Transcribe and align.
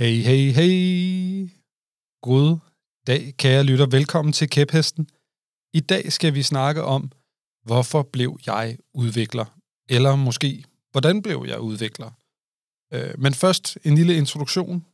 Hey, 0.00 0.22
hey, 0.22 0.52
hey. 0.52 1.50
God 2.22 2.58
dag, 3.06 3.34
kære 3.38 3.64
lytter. 3.64 3.86
Velkommen 3.86 4.32
til 4.32 4.50
Kæphesten. 4.50 5.08
I 5.72 5.80
dag 5.80 6.12
skal 6.12 6.34
vi 6.34 6.42
snakke 6.42 6.82
om, 6.84 7.12
hvorfor 7.64 8.02
blev 8.02 8.38
jeg 8.46 8.78
udvikler? 8.94 9.44
Eller 9.88 10.16
måske, 10.16 10.64
hvordan 10.90 11.22
blev 11.22 11.44
jeg 11.48 11.60
udvikler? 11.60 12.10
Øh, 12.92 13.14
men 13.18 13.34
først 13.34 13.78
en 13.84 13.94
lille 13.94 14.16
introduktion. 14.16 14.86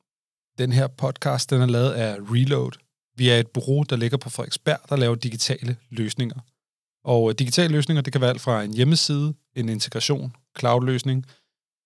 Den 0.58 0.72
her 0.72 0.86
podcast 0.86 1.50
den 1.50 1.62
er 1.62 1.66
lavet 1.66 1.92
af 1.92 2.16
Reload. 2.18 2.72
Vi 3.16 3.28
er 3.28 3.38
et 3.38 3.48
bureau, 3.48 3.82
der 3.82 3.96
ligger 3.96 4.18
på 4.18 4.30
Frederiksberg, 4.30 4.80
der 4.88 4.96
laver 4.96 5.14
digitale 5.14 5.76
løsninger. 5.90 6.38
Og 7.04 7.30
øh, 7.30 7.34
digitale 7.38 7.72
løsninger, 7.72 8.02
det 8.02 8.12
kan 8.12 8.20
være 8.20 8.30
alt 8.30 8.40
fra 8.40 8.62
en 8.62 8.74
hjemmeside, 8.74 9.34
en 9.54 9.68
integration, 9.68 10.36
cloud-løsning, 10.58 11.26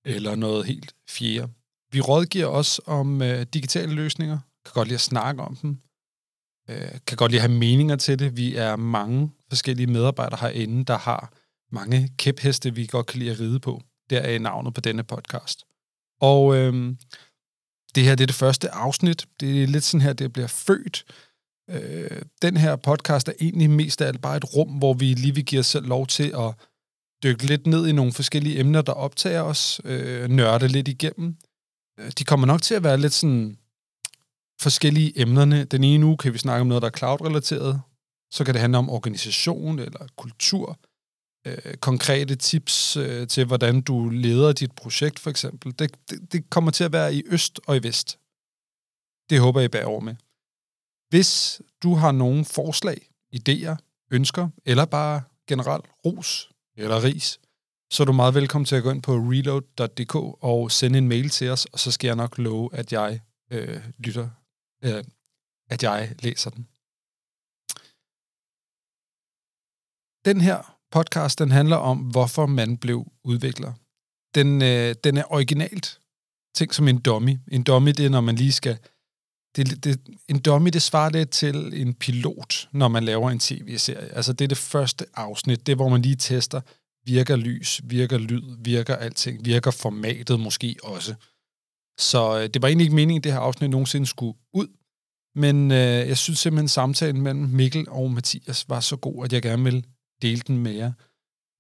eller 0.05 0.35
noget 0.35 0.67
helt 0.67 0.95
fjerde. 1.09 1.53
Vi 1.93 2.01
rådgiver 2.01 2.47
også 2.47 2.83
om 2.87 3.23
øh, 3.23 3.47
digitale 3.55 3.95
løsninger, 3.95 4.39
kan 4.65 4.73
godt 4.75 4.89
lide 4.89 4.95
at 4.95 5.01
snakke 5.01 5.43
om 5.43 5.57
dem, 5.57 5.79
øh, 6.71 6.99
kan 7.07 7.17
godt 7.17 7.31
lide 7.31 7.43
at 7.43 7.49
have 7.49 7.59
meninger 7.59 7.97
til 7.97 8.19
det. 8.19 8.37
Vi 8.37 8.57
er 8.57 8.77
mange 8.77 9.31
forskellige 9.49 9.87
medarbejdere 9.87 10.41
herinde, 10.41 10.85
der 10.85 10.99
har 10.99 11.33
mange 11.73 12.09
kæpheste, 12.19 12.75
vi 12.75 12.87
godt 12.87 13.07
kan 13.07 13.19
lide 13.19 13.31
at 13.31 13.41
ride 13.41 13.61
på. 13.61 13.83
Der 14.11 14.21
er 14.21 14.39
navnet 14.39 14.75
på 14.75 14.81
denne 14.81 15.05
podcast. 15.05 15.65
Og 16.21 16.57
øh, 16.57 16.95
det 17.95 18.05
her 18.05 18.15
det 18.15 18.23
er 18.25 18.27
det 18.27 18.35
første 18.35 18.71
afsnit. 18.71 19.27
Det 19.41 19.63
er 19.63 19.67
lidt 19.67 19.85
sådan 19.85 20.01
her, 20.01 20.13
det 20.13 20.33
bliver 20.33 20.49
født. 20.49 21.05
Øh, 21.71 22.23
den 22.43 22.57
her 22.57 22.77
podcast 22.77 23.29
er 23.29 23.33
egentlig 23.41 23.71
mest 23.71 24.03
af 24.03 24.07
alt 24.07 24.23
bare 24.23 24.37
et 24.37 24.55
rum, 24.57 24.69
hvor 24.69 24.95
vi 24.95 25.05
lige 25.05 25.35
vil 25.35 25.45
give 25.45 25.61
os 25.61 25.67
selv 25.67 25.87
lov 25.87 26.07
til 26.07 26.33
at 26.39 26.55
dykke 27.23 27.47
lidt 27.47 27.67
ned 27.67 27.87
i 27.87 27.93
nogle 27.93 28.13
forskellige 28.13 28.61
emner, 28.61 28.83
der 28.83 28.93
optager 28.93 29.43
os, 29.43 29.81
øh, 29.85 30.29
nørde 30.29 30.69
lidt 30.69 30.89
igennem. 30.89 31.37
Øh, 31.99 32.11
de 32.19 32.25
kommer 32.25 32.47
nok 32.47 32.63
til 32.63 32.75
at 32.75 32.85
være 32.85 32.99
lidt 32.99 33.13
sådan 33.13 33.59
forskellige 34.61 35.21
emnerne. 35.21 35.65
Den 35.65 35.85
ene 35.85 36.07
uge 36.07 36.17
kan 36.17 36.33
vi 36.33 36.39
snakke 36.39 36.61
om 36.61 36.67
noget, 36.67 36.83
der 36.83 36.89
er 36.89 36.99
cloud-relateret. 36.99 37.81
Så 38.31 38.45
kan 38.45 38.55
det 38.55 38.61
handle 38.61 38.79
om 38.79 38.91
organisation 38.91 39.79
eller 39.79 40.07
kultur. 40.17 40.79
Øh, 41.47 41.75
konkrete 41.75 42.37
tips 42.37 42.97
øh, 42.97 43.29
til, 43.29 43.45
hvordan 43.45 43.81
du 43.81 44.09
leder 44.09 44.53
dit 44.53 44.73
projekt, 44.73 45.19
for 45.19 45.31
eksempel. 45.31 45.79
Det, 45.79 46.11
det, 46.11 46.33
det 46.33 46.51
kommer 46.51 46.71
til 46.71 46.85
at 46.85 46.93
være 46.93 47.15
i 47.15 47.23
øst 47.27 47.61
og 47.67 47.77
i 47.77 47.83
vest. 47.83 48.19
Det 49.31 49.41
håber 49.41 49.61
jeg 49.61 49.71
bærer 49.71 49.87
over 49.87 50.01
med. 50.01 50.15
Hvis 51.09 51.61
du 51.83 51.95
har 51.95 52.13
nogle 52.13 52.45
forslag, 52.45 53.09
idéer, 53.37 53.77
ønsker, 54.11 54.49
eller 54.65 54.85
bare 54.85 55.23
generelt 55.47 55.85
ros 56.05 56.51
eller 56.77 57.05
ris, 57.05 57.41
så 57.91 58.03
er 58.03 58.05
du 58.05 58.13
meget 58.13 58.35
velkommen 58.35 58.67
til 58.67 58.77
at 58.77 58.83
gå 58.83 58.91
ind 58.91 59.03
på 59.03 59.13
reload.dk 59.13 60.15
og 60.45 60.71
sende 60.71 60.99
en 60.99 61.09
mail 61.09 61.31
til 61.31 61.51
os, 61.51 61.65
og 61.65 61.79
så 61.79 61.91
skal 61.91 62.09
jeg 62.09 62.17
nok 62.17 62.39
love, 62.39 62.71
at 62.73 62.93
jeg 62.93 63.21
øh, 63.51 63.81
lytter, 63.99 64.29
øh, 64.85 65.05
at 65.71 65.83
jeg 65.83 66.15
læser 66.23 66.51
den. 66.51 66.69
Den 70.25 70.41
her 70.41 70.79
podcast, 70.91 71.39
den 71.39 71.51
handler 71.51 71.77
om, 71.77 71.99
hvorfor 71.99 72.47
man 72.47 72.77
blev 72.77 73.13
udvikler. 73.25 73.73
Den, 74.35 74.63
øh, 74.63 74.95
den 75.05 75.17
er 75.17 75.33
originalt 75.33 76.01
tænkt 76.55 76.75
som 76.75 76.89
en 76.89 76.99
dummy. 76.99 77.39
En 77.51 77.63
dummy, 77.63 77.91
det 77.91 78.07
er, 78.07 78.11
når 78.11 78.21
man 78.21 78.37
lige 78.37 78.53
skal... 78.53 78.79
Det, 79.57 79.85
det, 79.85 80.01
en 80.29 80.39
dummy, 80.39 80.71
det 80.71 80.83
svarer 80.83 81.11
lidt 81.11 81.31
til 81.31 81.83
en 81.83 81.95
pilot, 81.95 82.69
når 82.73 82.89
man 82.89 83.05
laver 83.05 83.31
en 83.31 83.39
tv-serie. 83.39 84.09
Altså, 84.15 84.33
det 84.33 84.45
er 84.45 84.49
det 84.49 84.59
første 84.59 85.07
afsnit. 85.15 85.67
Det 85.67 85.73
er, 85.73 85.77
hvor 85.77 85.89
man 85.89 86.03
lige 86.03 86.17
tester, 86.17 86.61
virker 87.09 87.37
lys, 87.37 87.81
virker 87.85 88.19
lyd, 88.19 88.57
virker 88.65 88.97
alting, 88.97 89.45
virker 89.45 89.71
formatet 89.71 90.41
måske 90.41 90.77
også. 90.83 91.15
Så 91.99 92.39
øh, 92.39 92.49
det 92.55 92.63
var 92.63 92.69
egentlig 92.69 92.85
ikke 92.85 92.95
meningen, 92.95 93.21
at 93.21 93.25
det 93.25 93.33
her 93.33 93.41
afsnit 93.41 93.71
nogensinde 93.71 94.07
skulle 94.07 94.39
ud. 94.55 94.69
Men 95.35 95.71
øh, 95.71 96.09
jeg 96.11 96.19
synes 96.19 96.39
simpelthen, 96.39 96.65
at 96.65 96.71
samtalen 96.71 97.23
mellem 97.23 97.43
Mikkel 97.43 97.89
og 97.89 98.11
Mathias 98.11 98.69
var 98.69 98.81
så 98.81 98.97
god, 98.97 99.25
at 99.25 99.33
jeg 99.33 99.43
gerne 99.43 99.65
vil 99.65 99.87
dele 100.23 100.41
den 100.47 100.59
med 100.59 100.73
jer. 100.73 100.93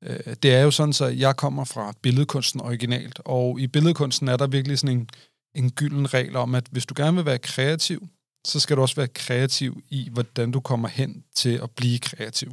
Øh, 0.05 0.35
det 0.43 0.55
er 0.55 0.63
jo 0.63 0.71
sådan, 0.71 0.93
så 0.93 1.07
jeg 1.07 1.37
kommer 1.37 1.65
fra 1.65 1.93
billedkunsten 2.03 2.61
originalt, 2.61 3.21
og 3.25 3.61
i 3.61 3.67
billedkunsten 3.67 4.29
er 4.29 4.37
der 4.37 4.47
virkelig 4.47 4.79
sådan 4.79 4.99
en, 4.99 5.09
en 5.55 5.71
gylden 5.71 6.15
regel 6.15 6.37
om, 6.37 6.55
at 6.55 6.67
hvis 6.71 6.87
du 6.87 6.95
gerne 6.97 7.17
vil 7.17 7.27
være 7.27 7.39
kreativ, 7.39 8.09
så 8.47 8.61
skal 8.61 8.77
du 8.77 8.83
også 8.83 8.97
være 8.97 9.09
kreativ 9.09 9.83
i, 9.89 10.09
hvordan 10.13 10.51
du 10.51 10.61
kommer 10.61 10.89
hen 10.89 11.25
til 11.35 11.61
at 11.63 11.71
blive 11.71 11.99
kreativ. 11.99 12.53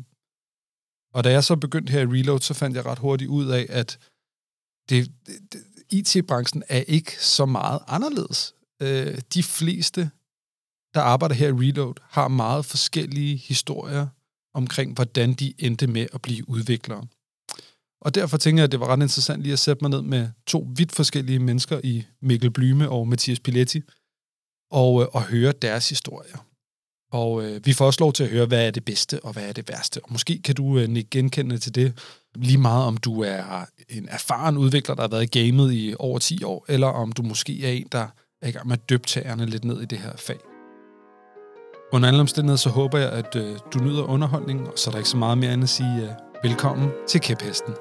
Og 1.16 1.24
da 1.24 1.32
jeg 1.32 1.44
så 1.44 1.56
begyndte 1.56 1.92
her 1.92 2.02
i 2.02 2.06
Reload, 2.06 2.40
så 2.40 2.54
fandt 2.54 2.76
jeg 2.76 2.86
ret 2.86 3.00
hurtigt 3.00 3.30
ud 3.30 3.48
af, 3.48 3.66
at 3.70 4.00
det, 4.90 5.12
det, 5.28 5.64
IT-branchen 5.90 6.64
er 6.70 6.82
ikke 6.88 7.24
så 7.24 7.46
meget 7.46 7.80
anderledes. 7.88 8.56
Øh, 8.82 9.18
de 9.34 9.44
fleste, 9.44 10.10
der 10.94 11.02
arbejder 11.02 11.36
her 11.36 11.48
i 11.48 11.52
Reload, 11.52 11.94
har 12.02 12.28
meget 12.28 12.66
forskellige 12.66 13.38
historier 13.38 14.08
omkring, 14.54 14.94
hvordan 14.94 15.34
de 15.34 15.54
endte 15.58 15.88
med 15.88 16.08
at 16.14 16.22
blive 16.22 16.50
udviklere. 16.50 17.08
Og 18.02 18.16
derfor 18.16 18.38
tænker 18.38 18.62
jeg, 18.62 18.66
at 18.66 18.72
det 18.72 18.80
var 18.80 18.88
ret 18.88 19.02
interessant 19.02 19.42
lige 19.42 19.54
at 19.54 19.60
sætte 19.60 19.84
mig 19.84 19.90
ned 19.90 20.02
med 20.02 20.30
to 20.48 20.68
vidt 20.76 20.92
forskellige 20.92 21.40
mennesker 21.40 21.82
i 21.84 22.06
Mikkel 22.22 22.52
Blyme 22.52 22.90
og 22.90 23.08
Mathias 23.08 23.40
Piletti, 23.40 23.82
og, 24.72 25.02
øh, 25.02 25.08
og 25.14 25.24
høre 25.24 25.52
deres 25.52 25.90
historier. 25.90 26.38
Og 27.12 27.44
øh, 27.44 27.66
vi 27.66 27.74
får 27.74 27.86
også 27.86 28.00
lov 28.00 28.14
til 28.14 28.24
at 28.24 28.30
høre, 28.30 28.46
hvad 28.46 28.68
er 28.68 28.72
det 28.72 28.86
bedste 28.86 29.20
og 29.24 29.34
hvad 29.34 29.44
er 29.44 29.54
det 29.54 29.70
værste. 29.70 30.00
Og 30.04 30.12
måske 30.12 30.42
kan 30.42 30.56
du 30.56 30.78
øh, 30.78 30.90
genkende 31.12 31.58
til 31.58 31.76
det 31.76 31.94
lige 32.36 32.58
meget, 32.58 32.86
om 32.86 32.98
du 32.98 33.22
er 33.22 33.66
en 33.90 34.08
erfaren 34.10 34.58
udvikler, 34.58 34.96
der 34.96 35.04
har 35.04 35.08
været 35.08 35.36
i 35.36 35.40
gamet 35.40 35.74
i 35.74 35.96
over 36.00 36.20
10 36.20 36.44
år, 36.44 36.66
eller 36.68 36.88
om 36.88 37.12
du 37.12 37.22
måske 37.22 37.66
er 37.66 37.72
en, 37.72 37.88
der 37.92 38.08
er 38.42 38.48
i 38.48 38.52
gang 38.52 38.68
med 38.68 38.78
at 38.78 38.90
døbe 38.90 39.08
tæerne 39.08 39.46
lidt 39.46 39.66
ned 39.66 39.82
i 39.82 39.86
det 39.86 39.98
her 39.98 40.12
fag. 40.18 40.38
Under 41.94 42.08
alle 42.08 42.22
omstændigheder, 42.22 42.58
så 42.58 42.70
håber 42.70 43.00
jeg, 43.00 43.10
at 43.10 43.36
øh, 43.36 43.58
du 43.74 43.80
nyder 43.80 44.04
underholdningen, 44.04 44.68
og 44.68 44.74
så 44.76 44.90
er 44.90 44.92
der 44.92 44.98
ikke 44.98 45.10
så 45.10 45.18
meget 45.18 45.38
mere 45.38 45.54
end 45.54 45.64
at 45.64 45.70
sige 45.70 46.02
øh, 46.02 46.10
velkommen 46.44 46.90
til 47.08 47.22
Kæphesten. 47.22 47.74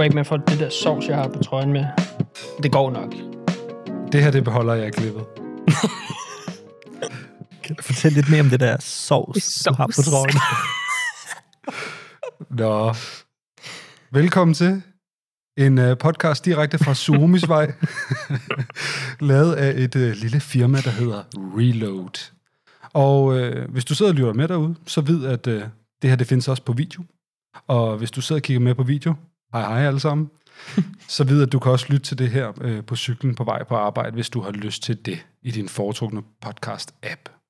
Håber 0.00 0.04
ikke, 0.04 0.14
man 0.14 0.24
får 0.24 0.36
det 0.36 0.58
der 0.58 0.68
sovs, 0.68 1.08
jeg 1.08 1.16
har 1.16 1.28
på 1.28 1.42
trøjen 1.42 1.72
med. 1.72 1.84
Det 2.62 2.72
går 2.72 2.90
nok. 2.90 3.14
Det 4.12 4.22
her, 4.22 4.30
det 4.30 4.44
beholder 4.44 4.74
jeg 4.74 4.92
klippet. 4.92 5.24
kan 7.64 7.76
du 7.76 7.82
fortælle 7.82 8.14
lidt 8.14 8.30
mere 8.30 8.40
om 8.40 8.50
det 8.50 8.60
der 8.60 8.76
sovs, 8.80 9.42
sovs. 9.42 9.62
du 9.64 9.74
har 9.74 9.86
på 9.86 10.02
trøjen? 10.02 10.36
Nå. 12.60 12.94
Velkommen 14.12 14.54
til 14.54 14.82
en 15.56 15.78
uh, 15.78 15.98
podcast 15.98 16.44
direkte 16.44 16.78
fra 16.78 16.94
Suomis 16.94 17.48
vej, 17.48 17.72
lavet 19.30 19.54
af 19.54 19.72
et 19.76 19.96
uh, 19.96 20.02
lille 20.02 20.40
firma, 20.40 20.78
der 20.78 20.90
hedder 20.90 21.22
Reload. 21.34 22.32
Og 22.92 23.24
uh, 23.24 23.72
hvis 23.72 23.84
du 23.84 23.94
sidder 23.94 24.12
og 24.12 24.16
lytter 24.16 24.32
med 24.32 24.48
derude, 24.48 24.74
så 24.86 25.00
ved 25.00 25.26
at 25.26 25.46
uh, 25.46 25.62
det 26.02 26.10
her 26.10 26.16
det 26.16 26.26
findes 26.26 26.48
også 26.48 26.62
på 26.62 26.72
video. 26.72 27.02
Og 27.66 27.98
hvis 27.98 28.10
du 28.10 28.20
sidder 28.20 28.38
og 28.38 28.42
kigger 28.42 28.60
med 28.60 28.74
på 28.74 28.82
video, 28.82 29.14
hej 29.52 29.62
hej 29.62 29.86
alle 29.86 30.00
sammen, 30.00 30.30
så 31.08 31.24
ved 31.24 31.42
at 31.42 31.52
du 31.52 31.58
kan 31.58 31.72
også 31.72 31.86
lytte 31.88 32.06
til 32.06 32.18
det 32.18 32.30
her 32.30 32.52
øh, 32.60 32.84
på 32.84 32.96
cyklen 32.96 33.34
på 33.34 33.44
vej 33.44 33.64
på 33.64 33.76
arbejde, 33.76 34.14
hvis 34.14 34.30
du 34.30 34.40
har 34.40 34.50
lyst 34.50 34.82
til 34.82 35.06
det 35.06 35.26
i 35.42 35.50
din 35.50 35.68
foretrukne 35.68 36.22
podcast-app. 36.46 37.40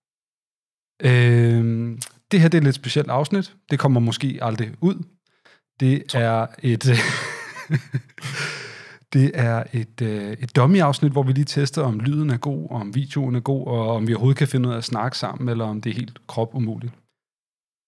Øh, 1.03 1.99
det 2.31 2.41
her 2.41 2.49
det 2.49 2.55
er 2.55 2.60
et 2.60 2.65
lidt 2.65 2.75
specielt 2.75 3.10
afsnit. 3.10 3.55
Det 3.71 3.78
kommer 3.78 4.00
måske 4.00 4.39
aldrig 4.43 4.72
ud. 4.81 5.05
Det 5.80 6.15
er 6.15 6.47
et... 6.63 6.84
det 9.13 9.30
er 9.34 9.65
et, 9.72 10.03
øh, 10.03 10.33
et 10.33 10.57
dummy-afsnit, 10.57 11.13
hvor 11.13 11.22
vi 11.22 11.33
lige 11.33 11.45
tester, 11.45 11.83
om 11.83 12.01
lyden 12.01 12.30
er 12.30 12.36
god, 12.36 12.71
om 12.71 12.95
videoen 12.95 13.34
er 13.34 13.41
god, 13.41 13.66
og 13.66 13.89
om 13.89 14.09
vi 14.09 14.15
overhovedet 14.15 14.39
kan 14.39 14.48
finde 14.48 14.69
ud 14.69 14.75
af 14.75 14.78
at 14.78 14.84
snakke 14.84 15.19
sammen, 15.19 15.48
eller 15.48 15.65
om 15.65 15.80
det 15.80 15.91
er 15.91 15.95
helt 15.95 16.27
krop 16.27 16.54
umuligt. 16.54 16.92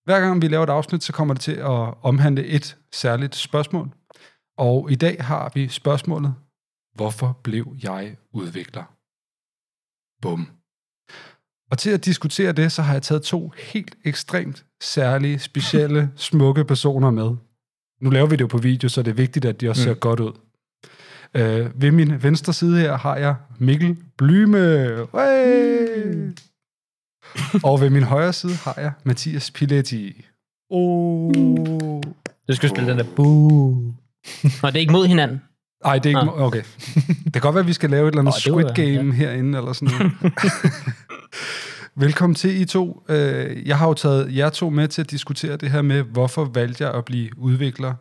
Hver 0.04 0.20
gang 0.20 0.42
vi 0.42 0.48
laver 0.48 0.64
et 0.64 0.70
afsnit, 0.70 1.02
så 1.02 1.12
kommer 1.12 1.34
det 1.34 1.40
til 1.40 1.52
at 1.52 1.94
omhandle 2.02 2.46
et 2.46 2.76
særligt 2.92 3.34
spørgsmål. 3.34 3.90
Og 4.68 4.90
i 4.90 4.94
dag 4.94 5.24
har 5.24 5.52
vi 5.54 5.68
spørgsmålet, 5.68 6.34
hvorfor 6.94 7.40
blev 7.42 7.76
jeg 7.82 8.16
udvikler? 8.32 8.84
Bum. 10.22 10.48
Og 11.70 11.78
til 11.78 11.90
at 11.90 12.04
diskutere 12.04 12.52
det, 12.52 12.72
så 12.72 12.82
har 12.82 12.92
jeg 12.92 13.02
taget 13.02 13.22
to 13.22 13.52
helt 13.56 13.94
ekstremt 14.04 14.64
særlige, 14.82 15.38
specielle, 15.38 16.10
smukke 16.28 16.64
personer 16.64 17.10
med. 17.10 17.30
Nu 18.00 18.10
laver 18.10 18.26
vi 18.26 18.36
det 18.36 18.40
jo 18.40 18.46
på 18.46 18.58
video, 18.58 18.88
så 18.88 19.02
det 19.02 19.10
er 19.10 19.14
vigtigt, 19.14 19.44
at 19.44 19.60
de 19.60 19.68
også 19.68 19.82
mm. 19.82 19.94
ser 19.94 19.94
godt 19.94 20.20
ud. 20.20 20.32
Øh, 21.34 21.82
ved 21.82 21.90
min 21.90 22.22
venstre 22.22 22.52
side 22.52 22.80
her 22.80 22.96
har 22.96 23.16
jeg 23.16 23.34
Mikkel 23.58 23.96
Blyme. 24.18 24.58
Hey! 25.12 26.14
Mm. 26.14 26.36
Og 27.64 27.80
ved 27.80 27.90
min 27.90 28.02
højre 28.02 28.32
side 28.32 28.54
har 28.54 28.74
jeg 28.76 28.92
Mathias 29.04 29.50
Piletti. 29.50 30.26
Oh. 30.70 31.32
Du 32.48 32.54
skal 32.54 32.68
spille 32.68 32.90
den 32.90 32.98
der 32.98 33.14
boo. 33.16 34.01
Og 34.62 34.72
det 34.72 34.76
er 34.76 34.80
ikke 34.80 34.92
mod 34.92 35.06
hinanden. 35.06 35.42
Nej, 35.84 35.98
det 35.98 36.06
er 36.06 36.20
ikke... 36.20 36.32
Ah. 36.32 36.42
Okay. 36.42 36.62
Det 37.24 37.32
kan 37.32 37.42
godt 37.42 37.54
være, 37.54 37.62
at 37.62 37.66
vi 37.68 37.72
skal 37.72 37.90
lave 37.90 38.08
et 38.08 38.12
eller 38.12 38.20
andet 38.20 38.34
det 38.34 38.42
Squid 38.42 38.74
Game 38.74 39.14
herinde, 39.14 39.58
eller 39.58 39.72
sådan 39.72 39.94
noget. 39.98 40.12
Velkommen 41.96 42.34
til 42.34 42.60
I 42.60 42.64
to. 42.64 43.02
Øh, 43.08 43.68
Jeg 43.68 43.78
har 43.78 43.86
jo 43.88 43.94
taget 43.94 44.36
jer 44.36 44.50
to 44.50 44.70
med 44.70 44.88
til 44.88 45.02
at 45.02 45.10
diskutere 45.10 45.56
det 45.56 45.70
her 45.70 45.82
med, 45.82 46.02
hvorfor 46.02 46.44
valgte 46.44 46.84
jeg 46.84 46.94
at 46.94 47.04
blive 47.04 47.38
udvikler. 47.38 47.94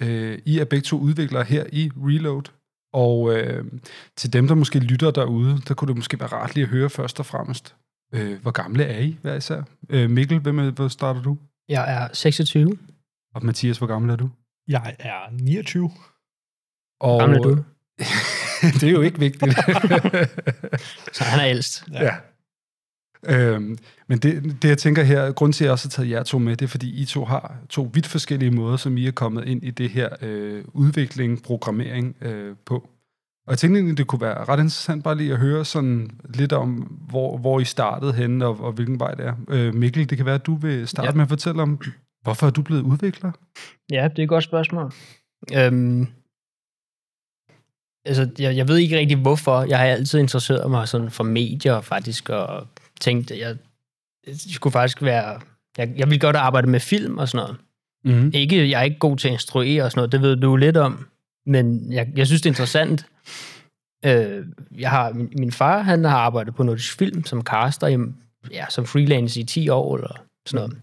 Øh, 0.00 0.38
I 0.46 0.58
er 0.58 0.64
begge 0.64 0.82
to 0.84 0.98
udviklere 0.98 1.44
her 1.44 1.64
i 1.72 1.90
Reload. 1.96 2.42
Og 2.92 3.34
øh, 3.36 3.64
til 4.16 4.32
dem, 4.32 4.48
der 4.48 4.54
måske 4.54 4.78
lytter 4.78 5.10
derude, 5.10 5.60
der 5.68 5.74
kunne 5.74 5.88
det 5.88 5.96
måske 5.96 6.20
være 6.20 6.28
rart 6.28 6.54
lige 6.54 6.64
at 6.64 6.70
høre 6.70 6.90
først 6.90 7.20
og 7.20 7.26
fremmest. 7.26 7.74
Øh, 8.14 8.42
hvor 8.42 8.50
gamle 8.50 8.84
er 8.84 9.00
I 9.00 9.16
hver 9.22 9.34
især? 9.34 9.62
Øh, 9.90 10.10
Mikkel, 10.10 10.38
hvem 10.38 10.58
er, 10.58 10.70
hvor 10.70 10.88
starter 10.88 11.22
du? 11.22 11.38
Jeg 11.68 11.94
er 11.94 12.08
26. 12.12 12.76
Og 13.34 13.44
Mathias, 13.44 13.78
hvor 13.78 13.86
gammel 13.86 14.10
er 14.10 14.16
du? 14.16 14.30
Jeg 14.68 14.96
er 14.98 15.30
29. 15.30 15.90
Og, 17.00 17.20
Gammel 17.20 17.38
er 17.38 17.42
du? 17.42 17.50
det 18.80 18.82
er 18.82 18.90
jo 18.90 19.00
ikke 19.00 19.18
vigtigt. 19.18 19.54
Så 21.16 21.24
han 21.24 21.40
er 21.40 21.46
ældst. 21.46 21.84
Ja. 21.92 22.16
Øhm, 23.26 23.78
men 24.08 24.18
det, 24.18 24.62
det, 24.62 24.68
jeg 24.68 24.78
tænker 24.78 25.02
her, 25.02 25.32
grund 25.32 25.52
til, 25.52 25.64
at 25.64 25.66
jeg 25.66 25.72
også 25.72 25.88
har 25.88 25.90
taget 25.90 26.10
jer 26.10 26.22
to 26.22 26.38
med, 26.38 26.56
det 26.56 26.64
er, 26.64 26.68
fordi 26.68 27.02
I 27.02 27.04
to 27.04 27.24
har 27.24 27.56
to 27.68 27.90
vidt 27.94 28.06
forskellige 28.06 28.50
måder, 28.50 28.76
som 28.76 28.96
I 28.96 29.06
er 29.06 29.12
kommet 29.12 29.44
ind 29.44 29.64
i 29.64 29.70
det 29.70 29.90
her 29.90 30.08
øh, 30.22 30.64
udvikling, 30.72 31.42
programmering 31.42 32.16
øh, 32.20 32.56
på. 32.66 32.88
Og 33.46 33.50
jeg 33.50 33.58
tænkte 33.58 33.78
egentlig, 33.78 33.98
det 33.98 34.06
kunne 34.06 34.20
være 34.20 34.44
ret 34.44 34.58
interessant 34.58 35.04
bare 35.04 35.16
lige 35.16 35.32
at 35.32 35.38
høre 35.38 35.64
sådan 35.64 36.10
lidt 36.34 36.52
om, 36.52 36.70
hvor, 37.08 37.38
hvor 37.38 37.60
I 37.60 37.64
startede 37.64 38.12
henne, 38.12 38.46
og, 38.46 38.60
og 38.60 38.72
hvilken 38.72 39.00
vej 39.00 39.14
det 39.14 39.26
er. 39.26 39.34
Øh, 39.48 39.74
Mikkel, 39.74 40.10
det 40.10 40.18
kan 40.18 40.26
være, 40.26 40.34
at 40.34 40.46
du 40.46 40.54
vil 40.54 40.88
starte 40.88 41.06
ja. 41.06 41.10
Ja. 41.10 41.16
med 41.16 41.22
at 41.22 41.28
fortælle 41.28 41.62
om, 41.62 41.80
hvorfor 42.22 42.46
er 42.46 42.50
du 42.50 42.62
blevet 42.62 42.82
udvikler? 42.82 43.32
Ja, 43.90 44.08
det 44.08 44.18
er 44.18 44.22
et 44.22 44.28
godt 44.28 44.44
spørgsmål. 44.44 44.92
Øhm, 45.54 46.06
altså, 48.04 48.30
jeg, 48.38 48.56
jeg 48.56 48.68
ved 48.68 48.76
ikke 48.76 48.98
rigtig 48.98 49.16
hvorfor. 49.16 49.62
Jeg 49.62 49.78
har 49.78 49.84
altid 49.84 50.18
interesseret 50.18 50.70
mig 50.70 50.88
sådan 50.88 51.10
for 51.10 51.24
medier 51.24 51.80
faktisk, 51.80 52.28
og 52.28 52.66
tænkt, 53.00 53.30
at 53.30 53.38
jeg, 53.38 53.56
jeg 54.26 54.34
skulle 54.36 54.72
faktisk 54.72 55.02
være... 55.02 55.40
Jeg, 55.78 55.92
jeg 55.96 56.06
ville 56.06 56.20
godt 56.20 56.36
arbejde 56.36 56.66
med 56.66 56.80
film 56.80 57.18
og 57.18 57.28
sådan 57.28 57.46
noget. 57.46 57.60
Mm-hmm. 58.04 58.30
Ikke, 58.34 58.70
jeg 58.70 58.78
er 58.78 58.84
ikke 58.84 58.98
god 58.98 59.16
til 59.16 59.28
at 59.28 59.32
instruere 59.32 59.84
og 59.84 59.90
sådan 59.90 59.98
noget, 59.98 60.12
det 60.12 60.22
ved 60.22 60.36
du 60.36 60.56
lidt 60.56 60.76
om. 60.76 61.06
Men 61.46 61.92
jeg, 61.92 62.08
jeg 62.16 62.26
synes, 62.26 62.42
det 62.42 62.48
er 62.48 62.52
interessant. 62.52 63.06
Øh, 64.04 64.46
jeg 64.78 64.90
har, 64.90 65.12
min, 65.12 65.32
min 65.38 65.52
far, 65.52 65.82
han 65.82 66.04
har 66.04 66.18
arbejdet 66.18 66.54
på 66.54 66.62
Nordisk 66.62 66.98
Film 66.98 67.24
som 67.24 67.42
caster, 67.42 67.86
i, 67.86 67.98
ja, 68.50 68.64
som 68.68 68.86
freelance 68.86 69.40
i 69.40 69.44
10 69.44 69.68
år 69.68 69.96
eller 69.96 70.24
sådan 70.46 70.68
noget. 70.68 70.82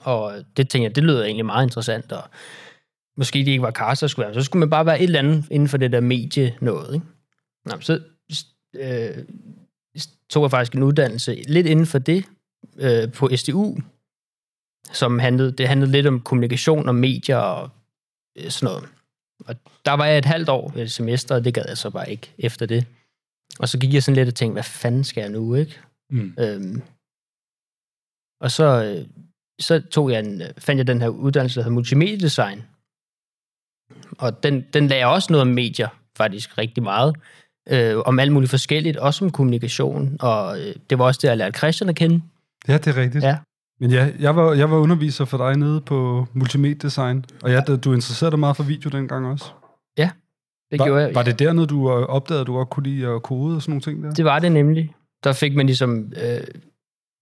Og 0.00 0.44
det 0.56 0.68
tænkte 0.68 0.84
jeg, 0.84 0.96
det 0.96 1.04
lyder 1.04 1.24
egentlig 1.24 1.46
meget 1.46 1.66
interessant, 1.66 2.12
og 2.12 2.22
måske 3.16 3.38
det 3.38 3.48
ikke 3.48 3.62
var 3.62 3.70
caster, 3.70 4.06
skulle 4.06 4.26
være, 4.26 4.34
så 4.34 4.42
skulle 4.42 4.60
man 4.60 4.70
bare 4.70 4.86
være 4.86 4.98
et 4.98 5.04
eller 5.04 5.18
andet 5.18 5.44
inden 5.50 5.68
for 5.68 5.76
det 5.76 5.92
der 5.92 6.00
medie 6.00 6.56
noget. 6.60 6.94
Ikke? 6.94 7.06
Nå, 7.64 7.80
så 7.80 8.00
øh, 8.74 9.24
tog 10.30 10.42
jeg 10.42 10.50
faktisk 10.50 10.72
en 10.72 10.82
uddannelse 10.82 11.34
lidt 11.34 11.66
inden 11.66 11.86
for 11.86 11.98
det 11.98 12.24
øh, 12.76 13.12
på 13.12 13.30
SDU, 13.36 13.76
som 14.92 15.18
handlede, 15.18 15.52
det 15.52 15.68
handlede 15.68 15.92
lidt 15.92 16.06
om 16.06 16.20
kommunikation 16.20 16.88
og 16.88 16.94
medier 16.94 17.36
og 17.36 17.70
øh, 18.38 18.50
sådan 18.50 18.66
noget. 18.66 18.88
Og 19.46 19.56
der 19.84 19.92
var 19.92 20.06
jeg 20.06 20.18
et 20.18 20.24
halvt 20.24 20.48
år 20.48 20.72
et 20.76 20.92
semester, 20.92 21.34
og 21.34 21.44
det 21.44 21.54
gad 21.54 21.64
jeg 21.68 21.78
så 21.78 21.90
bare 21.90 22.10
ikke 22.10 22.34
efter 22.38 22.66
det. 22.66 22.86
Og 23.58 23.68
så 23.68 23.78
gik 23.78 23.94
jeg 23.94 24.02
sådan 24.02 24.16
lidt 24.16 24.28
og 24.28 24.34
tænkte, 24.34 24.52
hvad 24.52 24.62
fanden 24.62 25.04
skal 25.04 25.20
jeg 25.20 25.30
nu, 25.30 25.54
ikke? 25.54 25.80
Mm. 26.10 26.34
Øhm, 26.38 26.82
og 28.40 28.50
så, 28.50 28.84
øh, 28.84 29.06
så 29.62 29.80
tog 29.90 30.10
jeg 30.10 30.18
en, 30.18 30.42
fandt 30.58 30.78
jeg 30.78 30.86
den 30.86 31.00
her 31.00 31.08
uddannelse, 31.08 31.60
der 31.60 31.64
hedder 31.64 31.74
multimediedesign. 31.74 32.62
Og 34.18 34.42
den, 34.42 34.64
den 34.74 34.86
lagde 34.86 35.06
også 35.06 35.32
noget 35.32 35.42
om 35.42 35.48
medier, 35.48 35.88
faktisk 36.16 36.58
rigtig 36.58 36.82
meget. 36.82 37.16
Øh, 37.68 37.96
om 37.98 38.18
alt 38.18 38.32
muligt 38.32 38.50
forskelligt, 38.50 38.96
også 38.96 39.24
om 39.24 39.30
kommunikation. 39.30 40.16
Og 40.20 40.60
øh, 40.60 40.74
det 40.90 40.98
var 40.98 41.04
også 41.04 41.18
det, 41.22 41.28
jeg 41.28 41.36
lærte 41.36 41.58
Christian 41.58 41.88
at 41.88 41.96
kende. 41.96 42.22
Ja, 42.68 42.78
det 42.78 42.86
er 42.86 42.96
rigtigt. 42.96 43.24
Ja. 43.24 43.38
Men 43.80 43.90
ja, 43.90 44.10
jeg 44.18 44.36
var, 44.36 44.52
jeg 44.52 44.70
var 44.70 44.76
underviser 44.76 45.24
for 45.24 45.38
dig 45.38 45.56
nede 45.56 45.80
på 45.80 46.26
multimedia 46.32 46.88
design, 46.88 47.24
og 47.42 47.50
ja, 47.50 47.60
du 47.60 47.92
interesserede 47.92 48.30
dig 48.30 48.38
meget 48.38 48.56
for 48.56 48.62
video 48.62 48.90
dengang 48.90 49.26
også. 49.26 49.52
Det 50.72 50.78
var, 50.78 50.86
gjorde 50.86 51.02
jeg. 51.02 51.14
Var 51.14 51.22
det 51.22 51.38
dernede, 51.38 51.66
du 51.66 51.90
øh, 51.90 52.06
opdagede, 52.06 52.40
at 52.40 52.46
du 52.46 52.52
godt 52.52 52.70
kunne 52.70 52.84
lide 52.90 53.06
at 53.06 53.22
kode 53.22 53.56
og 53.56 53.62
sådan 53.62 53.70
nogle 53.70 53.82
ting 53.82 54.02
der? 54.02 54.12
Det 54.12 54.24
var 54.24 54.38
det 54.38 54.52
nemlig. 54.52 54.94
Der 55.24 55.32
fik 55.32 55.54
man 55.54 55.66
ligesom 55.66 56.12
øh, 56.22 56.40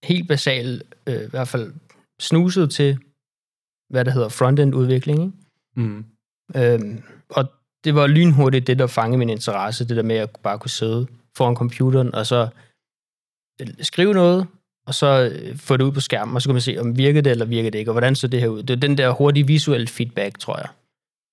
helt 0.03 0.27
basalt, 0.27 0.83
øh, 1.07 1.21
i 1.21 1.29
hvert 1.29 1.47
fald 1.47 1.73
snuset 2.21 2.71
til, 2.71 2.97
hvad 3.89 4.05
der 4.05 4.11
hedder 4.11 4.29
front-end 4.29 4.75
udvikling. 4.75 5.19
Ikke? 5.21 5.33
Mm. 5.75 6.05
Øhm, 6.55 7.03
og 7.29 7.51
det 7.83 7.95
var 7.95 8.07
lynhurtigt 8.07 8.67
det, 8.67 8.79
der 8.79 8.87
fangede 8.87 9.17
min 9.17 9.29
interesse, 9.29 9.87
det 9.87 9.97
der 9.97 10.03
med 10.03 10.15
at 10.15 10.29
bare 10.43 10.59
kunne 10.59 10.69
sidde 10.69 11.07
foran 11.37 11.55
computeren, 11.55 12.15
og 12.15 12.25
så 12.25 12.49
øh, 13.61 13.67
skrive 13.81 14.13
noget, 14.13 14.47
og 14.87 14.93
så 14.95 15.31
øh, 15.33 15.57
få 15.57 15.77
det 15.77 15.83
ud 15.83 15.91
på 15.91 15.99
skærmen, 15.99 16.35
og 16.35 16.41
så 16.41 16.49
kan 16.49 16.53
man 16.53 16.61
se, 16.61 16.77
om 16.77 16.97
virker 16.97 17.21
det 17.21 17.31
eller 17.31 17.45
virker 17.45 17.71
det 17.71 17.79
ikke, 17.79 17.91
og 17.91 17.93
hvordan 17.93 18.15
så 18.15 18.27
det 18.27 18.41
her 18.41 18.47
ud. 18.47 18.63
Det 18.63 18.73
er 18.75 18.87
den 18.87 18.97
der 18.97 19.11
hurtige 19.11 19.47
visuelle 19.47 19.87
feedback, 19.87 20.39
tror 20.39 20.57
jeg. 20.57 20.69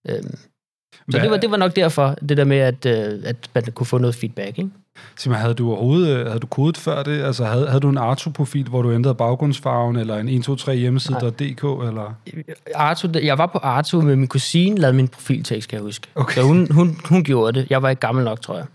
Øhm, 0.09 0.39
så 1.11 1.19
det 1.19 1.31
var, 1.31 1.37
det 1.37 1.51
var 1.51 1.57
nok 1.57 1.77
derfor, 1.77 2.15
det 2.29 2.37
der 2.37 2.45
med, 2.45 2.57
at, 2.57 2.87
øh, 2.87 3.21
at 3.25 3.51
man 3.55 3.65
kunne 3.75 3.87
få 3.87 3.99
noget 3.99 4.15
feedback. 4.15 4.59
Ikke? 4.59 4.71
Sig 5.17 5.31
mig, 5.31 5.41
havde 5.41 5.55
du 5.55 5.71
overhovedet 5.71 6.17
øh, 6.17 6.27
havde 6.27 6.39
du 6.39 6.47
kodet 6.47 6.77
før 6.77 7.03
det? 7.03 7.23
Altså, 7.23 7.45
havde, 7.45 7.67
havde 7.67 7.81
du 7.81 7.89
en 7.89 7.99
Arto-profil, 7.99 8.69
hvor 8.69 8.83
du 8.83 8.93
ændrede 8.93 9.15
baggrundsfarven, 9.15 9.97
eller 9.97 10.17
en 10.17 10.29
123 10.29 10.77
hjemmeside.dk, 10.77 11.63
eller? 11.89 12.15
Arto, 12.75 13.09
jeg 13.23 13.39
var 13.39 13.47
på 13.47 13.59
Arto 13.59 14.01
med 14.01 14.17
min 14.17 14.29
kusine, 14.29 14.77
lavede 14.77 14.97
min 14.97 15.09
profiltekst, 15.09 15.69
kan 15.69 15.77
jeg 15.77 15.83
huske. 15.83 16.09
Okay. 16.15 16.35
Så 16.35 16.43
hun, 16.43 16.73
hun, 16.73 17.01
hun 17.05 17.25
gjorde 17.25 17.61
det. 17.61 17.71
Jeg 17.71 17.83
var 17.83 17.91
ikke 17.91 18.01
gammel 18.01 18.25
nok, 18.25 18.41
tror 18.41 18.57
jeg. 18.57 18.67